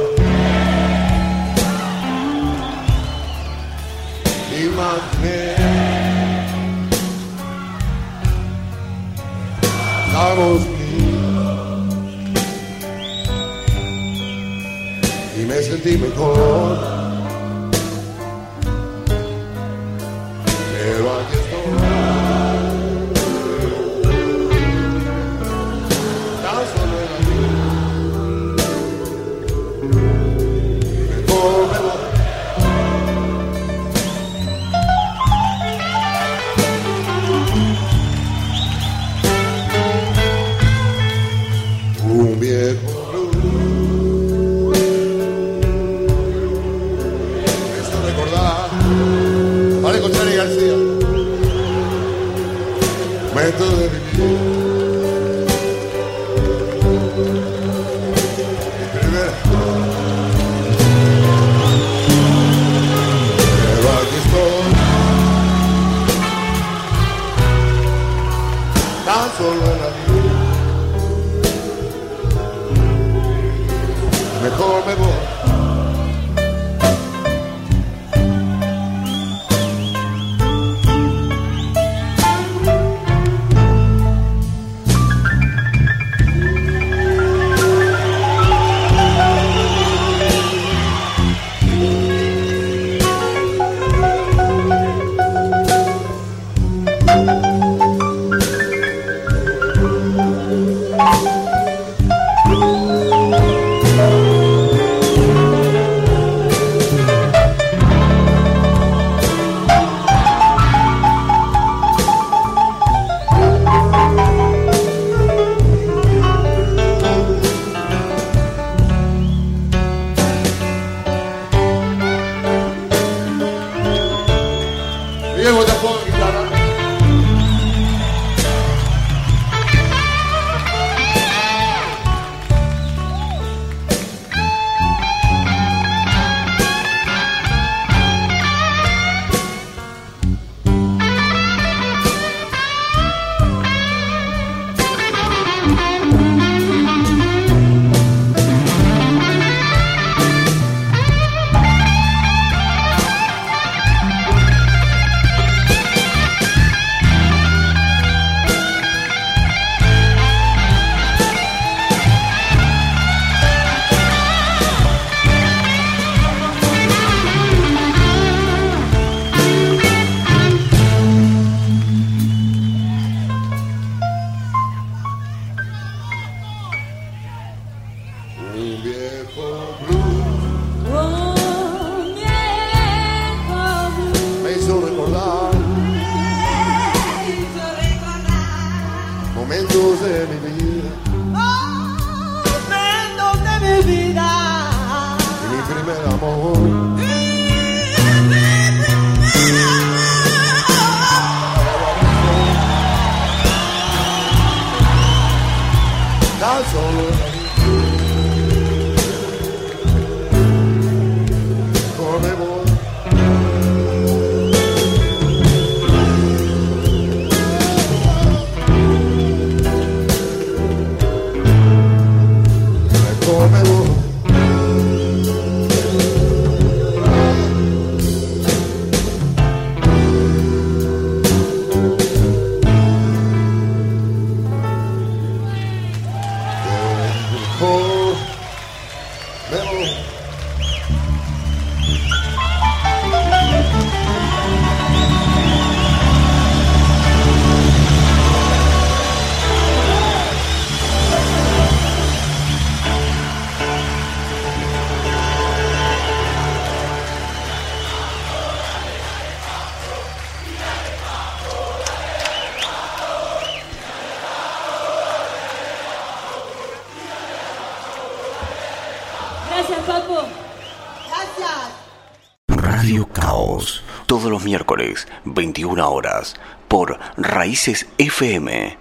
[274.90, 276.34] miércoles, 21 horas,
[276.68, 278.76] por Raíces FM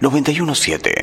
[0.00, 0.93] 917.